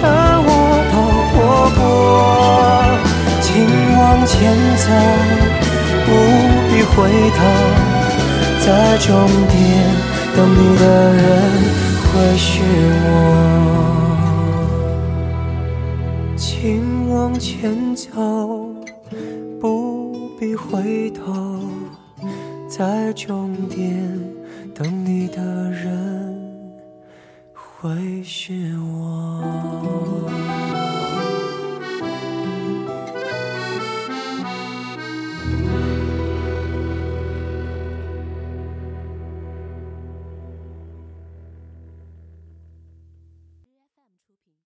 [0.00, 0.04] 的
[0.42, 0.48] 我
[0.90, 0.94] 都
[1.28, 1.34] 活
[1.76, 1.80] 过，
[3.42, 3.52] 请
[3.96, 4.32] 往前
[4.76, 4.84] 走，
[6.06, 6.08] 不
[6.68, 6.96] 必回
[7.36, 7.38] 头，
[8.64, 8.66] 在
[8.98, 9.08] 终
[9.50, 9.54] 点
[10.34, 10.82] 等你的
[11.12, 11.22] 人。
[12.12, 12.50] 会是
[13.04, 13.08] 我，
[17.42, 18.72] 前走，
[19.60, 21.58] 不必回头，
[22.68, 24.16] 在终点
[24.72, 26.70] 等你的人
[27.52, 30.11] 会是我。